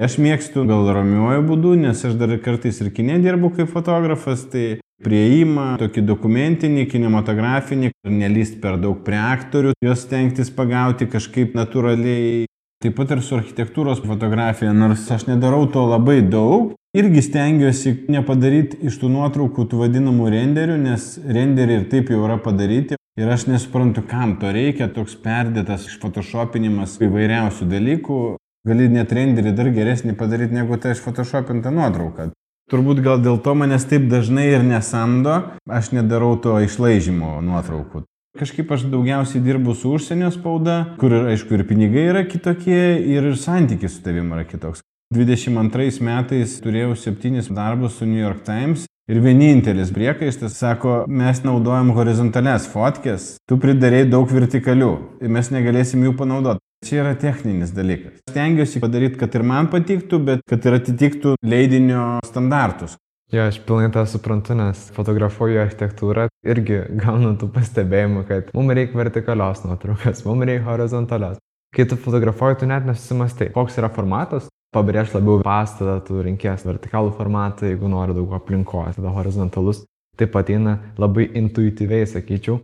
Aš 0.00 0.18
mėgstu 0.20 0.66
gal 0.68 0.86
ramiuoju 0.92 1.42
būdu, 1.48 1.74
nes 1.80 2.04
aš 2.04 2.16
dar 2.20 2.32
kartais 2.44 2.80
ir 2.84 2.92
kinė 2.92 3.18
dirbu 3.24 3.54
kaip 3.56 3.72
fotografas, 3.72 4.44
tai 4.52 4.82
prieimą, 5.04 5.74
tokį 5.80 6.04
dokumentinį, 6.06 6.86
kinematografinį, 6.92 7.92
nelyst 8.08 8.60
per 8.62 8.76
daug 8.80 9.00
prie 9.04 9.20
aktorių, 9.20 9.74
juos 9.84 10.04
stengtis 10.06 10.52
pagauti 10.52 11.08
kažkaip 11.12 11.56
natūraliai. 11.58 12.46
Taip 12.82 12.96
pat 12.98 13.12
ir 13.14 13.20
su 13.22 13.36
architektūros 13.36 14.00
fotografija, 14.02 14.72
nors 14.74 15.04
aš 15.14 15.28
nedarau 15.28 15.68
to 15.70 15.84
labai 15.86 16.16
daug, 16.26 16.72
irgi 16.98 17.22
stengiuosi 17.22 17.92
nepadaryti 18.10 18.80
iš 18.88 18.96
tų 18.98 19.10
nuotraukų 19.12 19.68
tų 19.70 19.84
vadinamų 19.84 20.32
renderių, 20.34 20.80
nes 20.82 21.06
renderiai 21.22 21.78
ir 21.78 21.86
taip 21.92 22.10
jau 22.10 22.24
yra 22.26 22.40
padaryti. 22.42 22.98
Ir 23.20 23.30
aš 23.30 23.46
nesuprantu, 23.46 24.02
kam 24.08 24.34
to 24.40 24.50
reikia, 24.50 24.88
toks 24.90 25.14
perdėtas 25.22 25.86
išphotoshopinimas 25.92 26.98
įvairiausių 27.06 27.70
dalykų. 27.70 28.20
Gali 28.66 28.90
net 28.90 29.14
renderį 29.14 29.54
dar 29.54 29.70
geresnį 29.74 30.16
padaryti 30.18 30.58
negu 30.58 30.78
ta 30.82 30.96
išphotoshopinta 30.96 31.70
nuotrauka. 31.70 32.32
Turbūt 32.72 33.02
gal 33.04 33.22
dėl 33.22 33.38
to 33.44 33.54
manęs 33.58 33.86
taip 33.86 34.08
dažnai 34.10 34.48
ir 34.56 34.66
nesamdo, 34.66 35.42
aš 35.70 35.92
nedarau 35.94 36.34
to 36.40 36.58
išlaižymo 36.66 37.36
nuotraukų. 37.46 38.08
Kažkaip 38.38 38.70
aš 38.72 38.86
daugiausiai 38.88 39.42
dirbu 39.44 39.74
su 39.76 39.90
užsienio 39.92 40.30
spauda, 40.32 40.76
kur 41.00 41.12
aišku 41.12 41.52
ir 41.52 41.66
pinigai 41.68 42.06
yra 42.14 42.22
kitokie, 42.24 42.96
ir 43.12 43.26
santykis 43.36 43.98
su 43.98 44.06
tavim 44.06 44.30
yra 44.32 44.46
kitoks. 44.48 44.80
22 45.12 46.00
metais 46.00 46.54
turėjau 46.64 46.94
septynis 46.96 47.50
darbus 47.52 47.98
su 47.98 48.08
New 48.08 48.22
York 48.22 48.40
Times 48.46 48.86
ir 49.12 49.20
vienintelis 49.20 49.92
priekaištas 49.92 50.56
sako, 50.56 51.02
mes 51.12 51.42
naudojam 51.44 51.92
horizontales 51.92 52.70
fotkės, 52.72 53.34
tu 53.44 53.60
pridarėjai 53.60 54.08
daug 54.14 54.32
vertikalių 54.32 54.92
ir 55.20 55.36
mes 55.36 55.52
negalėsim 55.52 56.08
jų 56.08 56.16
panaudoti. 56.16 56.64
Čia 56.88 57.02
yra 57.04 57.12
techninis 57.14 57.76
dalykas. 57.76 58.16
Stengiuosi 58.32 58.80
padaryti, 58.82 59.20
kad 59.20 59.36
ir 59.36 59.44
man 59.46 59.68
patiktų, 59.70 60.24
bet 60.24 60.40
kad 60.48 60.64
ir 60.66 60.80
atitiktų 60.80 61.36
leidinio 61.44 62.06
standartus. 62.26 62.96
Jo, 63.32 63.46
aš 63.48 63.62
pilnai 63.64 63.88
tą 63.88 64.02
suprantu, 64.04 64.52
nes 64.58 64.80
fotografuoju 64.92 65.62
architektūrą 65.62 66.26
irgi 66.52 66.82
gaunu 67.00 67.30
tų 67.40 67.46
pastebėjimų, 67.54 68.26
kad 68.28 68.50
mums 68.52 68.76
reikia 68.76 68.98
vertikalios 68.98 69.62
nuotraukos, 69.64 70.20
mums 70.28 70.44
reikia 70.50 70.66
horizontalios. 70.66 71.38
Kai 71.72 71.86
tu 71.88 71.96
fotografuoji, 71.96 72.58
tu 72.60 72.68
net 72.68 72.84
nesusimastai, 72.84 73.48
koks 73.54 73.78
yra 73.80 73.88
formatas, 73.94 74.50
pabrėž 74.76 75.14
labiau 75.16 75.40
pastatą, 75.46 75.94
tu 76.04 76.20
rinkės 76.26 76.66
vertikalų 76.68 77.14
formatą, 77.16 77.70
jeigu 77.70 77.88
nori 77.88 78.12
daug 78.18 78.34
aplinkos, 78.36 78.98
tada 78.98 79.14
horizontalus. 79.16 79.80
Taip 80.20 80.36
ateina 80.36 80.76
labai 81.00 81.30
intuityviai, 81.40 82.04
sakyčiau. 82.10 82.58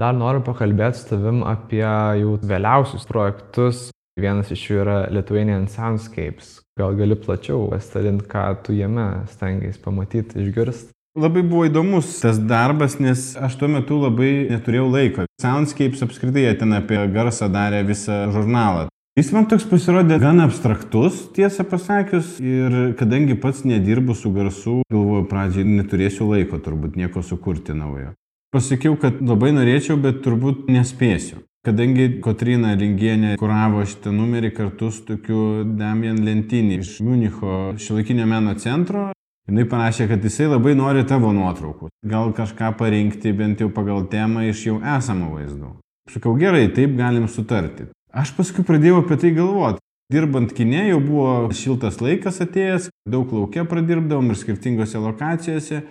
Dar 0.00 0.16
noriu 0.16 0.40
pakalbėti 0.44 1.02
su 1.02 1.10
tavim 1.10 1.42
apie 1.44 1.84
jau 1.84 2.38
vėliausius 2.40 3.04
projektus. 3.08 3.90
Vienas 4.16 4.48
iš 4.48 4.62
jų 4.70 4.78
yra 4.80 5.00
Lithuanian 5.12 5.66
Soundscapes. 5.68 6.62
Gal 6.80 6.94
gali 6.96 7.18
plačiau 7.20 7.66
pasidalinti, 7.68 8.24
ką 8.30 8.44
tu 8.64 8.72
jame 8.72 9.04
stengiais 9.28 9.76
pamatyti, 9.76 10.40
išgirsti? 10.40 10.94
Labai 11.20 11.42
buvo 11.44 11.66
įdomus 11.68 12.14
tas 12.22 12.38
darbas, 12.40 12.96
nes 13.00 13.34
aš 13.36 13.58
tuo 13.60 13.68
metu 13.72 13.98
labai 14.00 14.48
neturėjau 14.48 14.86
laiko. 14.88 15.26
Soundscapes 15.40 16.04
apskritai 16.04 16.46
ten 16.56 16.72
apie 16.76 16.96
garsą 17.12 17.50
darė 17.52 17.82
visą 17.88 18.26
žurnalą. 18.32 18.86
Jis 19.20 19.34
man 19.36 19.48
toks 19.48 19.68
pasirodė 19.68 20.16
gan 20.20 20.40
abstraktus, 20.44 21.22
tiesą 21.36 21.64
pasakius, 21.68 22.38
ir 22.40 22.96
kadangi 22.96 23.36
pats 23.40 23.64
nedirbu 23.68 24.16
su 24.16 24.32
garsu, 24.32 24.78
galvoju, 24.92 25.24
pradžiai 25.28 25.68
neturėsiu 25.68 26.28
laiko 26.32 26.60
turbūt 26.64 26.96
nieko 27.00 27.24
sukurti 27.24 27.76
naujo. 27.76 28.14
Pasakiau, 28.52 28.96
kad 29.00 29.20
labai 29.20 29.52
norėčiau, 29.56 29.96
bet 30.00 30.20
turbūt 30.24 30.68
nespėsiu. 30.72 31.42
Kadangi 31.66 32.20
Kotrina 32.22 32.76
Lingienė 32.78 33.32
kuravo 33.40 33.80
šitą 33.82 34.12
numerį 34.14 34.52
kartu 34.54 34.92
su 34.94 35.00
tokiu 35.08 35.64
Damian 35.66 36.20
Lentinį 36.22 36.76
iš 36.78 36.92
Municho 37.02 37.72
šilaikinio 37.82 38.22
meno 38.30 38.52
centro, 38.62 39.08
jinai 39.50 39.64
parašė, 39.72 40.06
kad 40.12 40.22
jisai 40.22 40.46
labai 40.52 40.76
nori 40.78 41.02
tavo 41.10 41.32
nuotraukų. 41.34 41.90
Gal 42.06 42.30
kažką 42.38 42.70
parinkti 42.78 43.32
bent 43.34 43.64
jau 43.64 43.66
pagal 43.74 44.06
temą 44.12 44.44
iš 44.46 44.62
jau 44.68 44.76
esamų 44.78 45.32
vaizdų. 45.32 45.72
Sakau, 46.14 46.36
gerai, 46.38 46.68
taip 46.70 46.94
galim 46.94 47.26
sutarti. 47.26 47.88
Aš 48.14 48.30
paskui 48.38 48.62
pradėjau 48.62 49.02
apie 49.02 49.18
tai 49.24 49.34
galvoti. 49.34 49.82
Dirbant 50.14 50.54
kinė 50.54 50.84
jau 50.92 51.02
buvo 51.02 51.30
šiltas 51.50 51.98
laikas 51.98 52.38
atėjęs, 52.46 52.92
daug 53.10 53.32
laukia 53.34 53.66
pradirbdavom 53.66 54.30
ir 54.30 54.38
skirtingose 54.38 55.02
lokacijose 55.02 55.82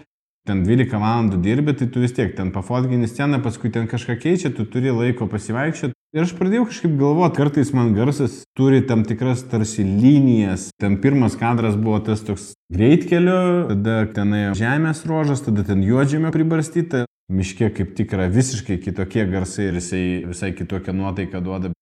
ten 0.46 0.64
12 0.66 0.94
valandų 1.02 1.42
dirbi, 1.44 1.74
tai 1.78 1.88
tu 1.92 2.04
vis 2.04 2.14
tiek 2.16 2.36
ten 2.38 2.52
pafotgini 2.56 3.10
sceną, 3.10 3.42
paskui 3.44 3.72
ten 3.74 3.90
kažką 3.92 4.18
keičia, 4.22 4.54
tu 4.54 4.66
turi 4.70 4.94
laiko 4.94 5.28
pasivaikščioti. 5.32 5.96
Ir 6.16 6.24
aš 6.24 6.32
pradėjau 6.38 6.68
kažkaip 6.70 6.94
galvoti, 6.96 7.36
kartais 7.36 7.74
man 7.76 7.90
garsas 7.98 8.38
turi 8.56 8.80
tam 8.88 9.04
tikras 9.04 9.42
tarsi 9.52 9.84
linijas. 9.84 10.70
Ten 10.80 10.96
pirmas 11.04 11.36
kadras 11.36 11.76
buvo 11.76 12.00
tas 12.08 12.24
toks 12.24 12.54
greitkelio, 12.72 13.66
tada 13.74 13.98
tenai 14.16 14.46
žemės 14.56 15.04
ruožas, 15.10 15.44
tada 15.44 15.66
ten 15.68 15.84
juodžėmė 15.84 16.32
pribarstyta. 16.32 17.04
Miške 17.36 17.72
kaip 17.74 17.96
tikra 17.98 18.30
visiškai 18.30 18.78
kitokie 18.84 19.26
garsai 19.28 19.72
ir 19.72 19.82
jisai 19.82 20.06
visai 20.30 20.54
kitokią 20.56 20.94
nuotaiką 20.96 21.42
duoda. 21.44 21.74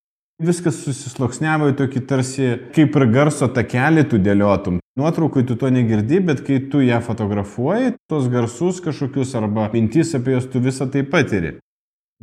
Viskas 0.41 0.79
susisloksniavo 0.81 1.67
į 1.69 1.75
tokį 1.77 2.01
tarsi 2.09 2.47
kaip 2.73 2.95
ir 2.97 3.05
garso 3.13 3.45
takelį 3.53 4.07
tu 4.09 4.17
dėliotum. 4.17 4.79
Nuotraukui 4.97 5.43
tu 5.45 5.57
to 5.57 5.69
negirdi, 5.73 6.19
bet 6.25 6.41
kai 6.45 6.57
tu 6.69 6.81
ją 6.81 6.99
fotografuoji, 7.05 7.93
tos 8.09 8.25
garsus 8.33 8.81
kažkokius 8.81 9.35
arba 9.37 9.67
mintis 9.73 10.15
apie 10.17 10.33
juos 10.33 10.49
tu 10.49 10.61
visą 10.61 10.89
tai 10.89 11.05
patiri. 11.05 11.59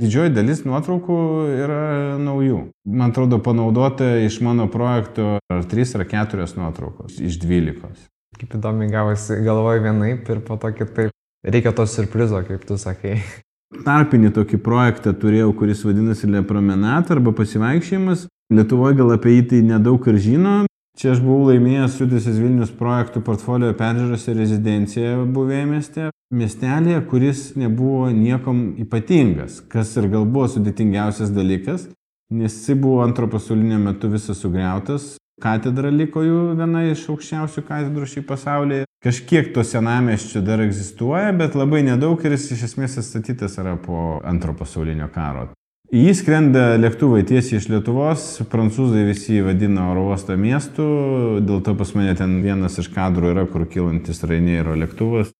Didžioji 0.00 0.32
dalis 0.32 0.62
nuotraukų 0.64 1.16
yra 1.60 1.82
naujų. 2.22 2.60
Man 2.88 3.12
atrodo, 3.12 3.38
panaudota 3.44 4.14
iš 4.24 4.40
mano 4.42 4.64
projekto 4.72 5.36
ar 5.52 5.66
3 5.70 5.94
ar 5.98 6.06
4 6.08 6.46
nuotraukos 6.56 7.18
iš 7.20 7.36
12. 7.42 8.08
Kaip 8.40 8.56
įdomi 8.56 8.88
gavosi, 8.90 9.38
galvoju 9.44 9.84
vienaip 9.84 10.30
ir 10.32 10.42
po 10.46 10.56
to 10.56 10.72
kitaip. 10.72 11.14
Reikia 11.44 11.74
to 11.76 11.86
surprizo, 11.86 12.40
kaip 12.46 12.64
tu 12.68 12.78
sakei. 12.80 13.20
Tarpinį 13.84 14.32
tokį 14.34 14.58
projektą 14.64 15.12
turėjau, 15.14 15.52
kuris 15.56 15.84
vadinasi 15.86 16.30
Lepromenat 16.30 17.10
arba 17.14 17.32
pasivaikščiojimas. 17.36 18.26
Lietuvoje 18.50 18.98
gal 18.98 19.14
apie 19.14 19.36
jį 19.36 19.46
tai 19.52 19.60
nedaug 19.66 20.06
ir 20.10 20.18
žino. 20.18 20.56
Čia 20.98 21.14
aš 21.14 21.20
buvau 21.22 21.52
laimėjęs 21.52 21.94
Sudėsis 21.96 22.40
Vilnius 22.42 22.72
projektų 22.76 23.22
portfolio 23.24 23.70
peržiūros 23.78 24.26
ir 24.28 24.36
rezidenciją 24.42 25.22
buvėje 25.32 25.68
mieste. 25.70 26.08
Miestelėje, 26.34 26.98
kuris 27.10 27.44
nebuvo 27.56 28.10
niekom 28.12 28.74
ypatingas, 28.82 29.62
kas 29.70 29.94
ir 29.96 30.10
gal 30.12 30.26
buvo 30.26 30.50
sudėtingiausias 30.50 31.32
dalykas, 31.34 31.88
nes 32.34 32.58
jis 32.58 32.78
buvo 32.78 33.00
antro 33.06 33.30
pasaulinio 33.30 33.80
metu 33.82 34.10
visas 34.12 34.42
sugriautas, 34.42 35.14
katedra 35.42 35.90
liko 35.94 36.26
jų 36.26 36.42
viena 36.58 36.84
iš 36.90 37.06
aukščiausių 37.14 37.66
katedrų 37.70 38.10
šį 38.12 38.26
pasaulyje. 38.28 38.89
Kažkiek 39.00 39.54
to 39.54 39.62
senameščio 39.64 40.42
dar 40.44 40.60
egzistuoja, 40.60 41.30
bet 41.32 41.54
labai 41.56 41.80
nedaug 41.86 42.20
ir 42.20 42.34
jis 42.34 42.50
iš 42.52 42.66
esmės 42.66 42.98
atstatytas 43.00 43.54
yra 43.62 43.78
po 43.80 44.18
antro 44.28 44.52
pasaulinio 44.58 45.06
karo. 45.14 45.46
Jį 45.90 46.12
skrenda 46.18 46.76
lėktuvai 46.76 47.22
tiesiai 47.26 47.58
iš 47.58 47.70
Lietuvos, 47.72 48.26
prancūzai 48.52 49.06
visi 49.08 49.38
jį 49.38 49.46
vadina 49.48 49.88
oro 49.90 50.04
uosto 50.10 50.36
miestu, 50.36 50.84
dėl 51.40 51.64
to 51.64 51.74
pas 51.80 51.94
mane 51.96 52.12
ten 52.18 52.36
vienas 52.44 52.76
iš 52.78 52.90
kadrų 52.92 53.32
yra, 53.32 53.46
kur 53.48 53.64
kilantis 53.72 54.20
Rainėro 54.20 54.76
lėktuvas. 54.78 55.32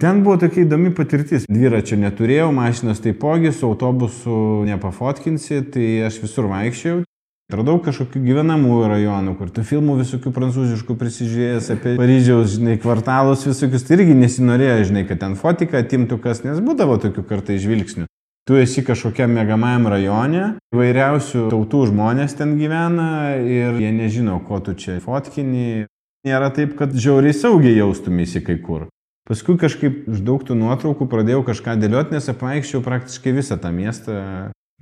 Ten 0.00 0.24
buvo 0.24 0.40
tokia 0.40 0.64
įdomi 0.64 0.90
patirtis. 0.96 1.44
Dviračio 1.52 2.00
neturėjau, 2.00 2.48
mašinos 2.56 3.04
taipogi, 3.04 3.52
su 3.52 3.68
autobusu 3.68 4.64
nepafotkinsi, 4.66 5.60
tai 5.76 5.88
aš 6.08 6.22
visur 6.24 6.48
vaikščiau. 6.50 7.04
Radau 7.52 7.76
kažkokių 7.84 8.22
gyvenamųjų 8.24 8.86
rajonų, 8.90 9.34
kur 9.36 9.50
tų 9.52 9.64
filmų 9.68 9.98
visokių 10.00 10.32
prancūziškų 10.32 10.96
prisižiūrėjęs 11.00 11.68
apie 11.74 11.92
Paryžiaus, 12.00 12.54
žinai, 12.54 12.78
kvartalus 12.80 13.44
visokius, 13.48 13.84
tai 13.84 13.98
irgi 13.98 14.16
nesinorėjo, 14.16 14.78
žinai, 14.88 15.04
kad 15.08 15.20
ten 15.20 15.36
fotiką 15.36 15.82
atimtų 15.82 16.18
kas, 16.24 16.42
nes 16.46 16.62
būdavo 16.64 16.96
tokių 17.02 17.24
kartai 17.28 17.58
žvilgsnių. 17.60 18.08
Tu 18.48 18.56
esi 18.58 18.82
kažkokiam 18.82 19.30
mėgamajam 19.36 19.84
rajone, 19.92 20.46
įvairiausių 20.74 21.44
tautų 21.52 21.84
žmonės 21.92 22.34
ten 22.40 22.56
gyvena 22.58 23.36
ir 23.38 23.76
jie 23.78 23.92
nežino, 23.94 24.40
ko 24.48 24.58
tu 24.64 24.74
čia 24.74 24.96
fotkini. 25.04 25.84
Nėra 26.26 26.48
taip, 26.54 26.74
kad 26.78 26.90
žiauriai 26.94 27.36
saugiai 27.36 27.76
jaustumėsi 27.76 28.42
kai 28.42 28.56
kur. 28.62 28.88
Paskui 29.28 29.54
kažkaip 29.58 30.08
iš 30.10 30.24
daug 30.26 30.42
tų 30.42 30.56
nuotraukų 30.58 31.06
pradėjau 31.10 31.44
kažką 31.46 31.76
dėlioti, 31.78 32.16
nes 32.16 32.26
apvaikščiau 32.32 32.82
praktiškai 32.82 33.36
visą 33.36 33.58
tą 33.62 33.70
miestą 33.74 34.16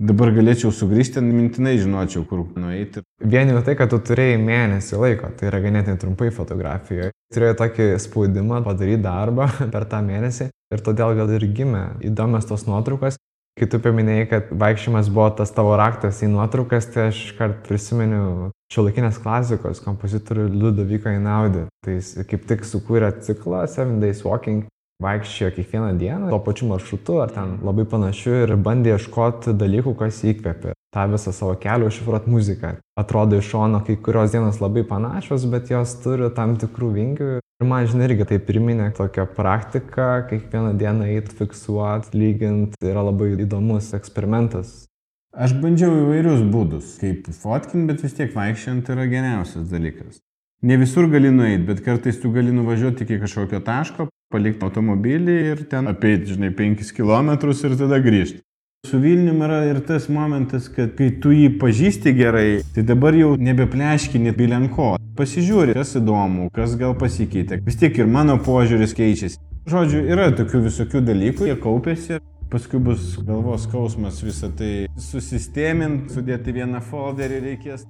Dabar 0.00 0.30
galėčiau 0.32 0.70
sugrįžti, 0.72 1.20
mintinai 1.20 1.74
žinočiau, 1.76 2.22
kur 2.24 2.46
nueiti. 2.56 3.02
Vien 3.20 3.50
jau 3.52 3.58
tai, 3.60 3.74
kad 3.76 3.90
tu 3.92 3.98
turėjai 4.00 4.38
mėnesį 4.40 4.96
laiko, 4.96 5.28
tai 5.36 5.50
yra 5.50 5.58
ganėtinai 5.60 6.00
trumpai 6.00 6.30
fotografijoje. 6.32 7.10
Turėjai 7.34 7.58
tokį 7.58 7.88
spaudimą 8.00 8.62
padaryti 8.64 9.02
darbą 9.04 9.50
per 9.74 9.84
tą 9.90 10.00
mėnesį 10.06 10.48
ir 10.48 10.84
todėl 10.86 11.12
gal 11.18 11.34
ir 11.36 11.44
gimė 11.52 11.84
įdomios 12.08 12.48
tos 12.48 12.64
nuotraukos. 12.64 13.20
Kai 13.60 13.68
tu 13.68 13.76
paminėjai, 13.84 14.24
kad 14.30 14.50
vaikščiojimas 14.56 15.12
buvo 15.12 15.28
tas 15.36 15.52
tavo 15.52 15.76
raktas 15.76 16.22
į 16.24 16.30
nuotraukas, 16.32 16.88
tai 16.94 17.10
aš 17.10 17.20
iškart 17.26 17.60
prisimenu 17.68 18.48
šiuolaikinės 18.72 19.20
klasikos 19.20 19.84
kompozitorių 19.84 20.48
Ludoviką 20.54 21.12
Inaudį. 21.18 21.66
Tai 21.84 21.98
jis 21.98 22.14
kaip 22.30 22.48
tik 22.48 22.64
sukūrė 22.64 23.12
ciklą 23.26 23.66
Seven 23.68 24.00
Days 24.00 24.24
Walking 24.24 24.64
vaikščiojo 25.00 25.54
kiekvieną 25.56 25.90
dieną 25.98 26.28
tuo 26.32 26.40
pačiu 26.44 26.68
maršrutu 26.70 27.20
ar 27.22 27.32
ten 27.34 27.56
labai 27.66 27.86
panašiu 27.88 28.34
ir 28.42 28.54
bandė 28.56 28.94
ieškoti 28.96 29.56
dalykų, 29.60 29.94
kas 30.02 30.20
įkvėpė. 30.32 30.74
Ta 30.94 31.06
visą 31.06 31.32
savo 31.32 31.54
kelią 31.54 31.88
užšifruot 31.90 32.26
muziką. 32.30 32.74
Atrodo 32.98 33.38
iš 33.38 33.52
šono 33.52 33.80
kai 33.86 33.96
kurios 33.96 34.34
dienos 34.34 34.58
labai 34.60 34.82
panašios, 34.86 35.46
bet 35.52 35.70
jos 35.70 35.94
turi 36.02 36.30
tam 36.36 36.56
tikrų 36.60 36.90
vingių. 36.96 37.30
Ir 37.60 37.68
man, 37.68 37.86
žinai, 37.86 38.08
irgi 38.08 38.26
tai 38.32 38.38
priminė 38.42 38.90
tokią 38.96 39.26
praktiką, 39.36 40.08
kiekvieną 40.30 40.72
dieną 40.80 41.10
eit 41.14 41.28
fiksuot, 41.38 42.10
lygint, 42.16 42.74
tai 42.80 42.94
yra 42.94 43.04
labai 43.06 43.34
įdomus 43.44 43.92
eksperimentas. 43.96 44.86
Aš 45.30 45.54
bandžiau 45.62 45.92
įvairius 45.94 46.40
būdus, 46.50 46.96
kaip 46.98 47.28
fotkin, 47.38 47.84
bet 47.86 48.02
vis 48.02 48.16
tiek 48.16 48.32
vaikščiant 48.34 48.88
yra 48.90 49.04
geriausias 49.12 49.68
dalykas. 49.70 50.18
Ne 50.66 50.76
visur 50.80 51.06
gali 51.12 51.30
nueiti, 51.30 51.62
bet 51.68 51.84
kartais 51.84 52.18
tu 52.20 52.32
gali 52.34 52.50
nuvažiuoti 52.52 53.06
iki 53.06 53.20
kažkokio 53.22 53.60
taško, 53.64 54.08
palikti 54.30 54.64
automobilį 54.66 55.36
ir 55.52 55.64
ten 55.70 55.90
apeiti, 55.90 56.34
žinai, 56.34 56.52
5 56.56 56.94
km 56.96 57.34
ir 57.50 57.76
tada 57.80 57.98
grįžti. 58.02 58.40
Su 58.86 58.96
Vilnium 58.96 59.42
yra 59.44 59.58
ir 59.68 59.82
tas 59.84 60.06
momentas, 60.08 60.70
kad 60.72 60.94
kai 60.96 61.10
tu 61.20 61.34
jį 61.36 61.50
pažįsti 61.60 62.14
gerai, 62.16 62.62
tai 62.74 62.84
dabar 62.88 63.12
jau 63.12 63.34
nebepleškini 63.36 64.32
bilenko. 64.32 64.94
Pasižiūri, 65.18 65.74
kas 65.76 65.92
įdomu, 66.00 66.48
kas 66.54 66.78
gal 66.80 66.94
pasikeitė. 66.96 67.58
Vis 67.66 67.76
tiek 67.76 67.98
ir 68.00 68.08
mano 68.08 68.38
požiūris 68.40 68.96
keičiasi. 68.96 69.36
Žodžiu, 69.68 70.00
yra 70.14 70.30
tokių 70.32 70.62
visokių 70.70 71.02
dalykų, 71.10 71.50
jie 71.50 71.58
kaupėsi. 71.60 72.22
Paskui 72.50 72.80
bus 72.82 73.18
galvos 73.20 73.68
skausmas 73.68 74.22
visą 74.24 74.48
tai 74.56 74.72
susistemint, 74.98 76.08
sudėti 76.14 76.56
vieną 76.56 76.80
folderį 76.88 77.42
reikės. 77.50 77.84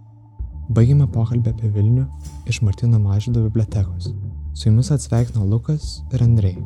Baigėme 0.74 1.06
pokalbį 1.14 1.54
apie 1.54 1.70
Vilnių 1.78 2.08
iš 2.50 2.60
Martino 2.66 2.98
Mažydo 2.98 3.46
bibliotekos. 3.46 4.10
Su 4.54 4.68
jumis 4.68 4.90
atsveikino 4.90 5.44
Lukas 5.46 6.00
ir 6.12 6.22
Andrei. 6.22 6.56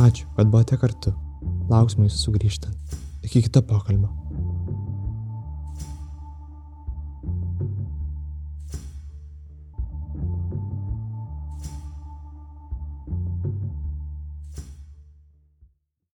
Ačiū, 0.00 0.26
kad 0.36 0.48
buvote 0.52 0.78
kartu. 0.80 1.12
Lauksime 1.70 2.08
jūsų 2.08 2.24
sugrįžtant. 2.24 2.96
Iki 3.26 3.46
kito 3.46 3.62
pokalbio. 3.66 4.19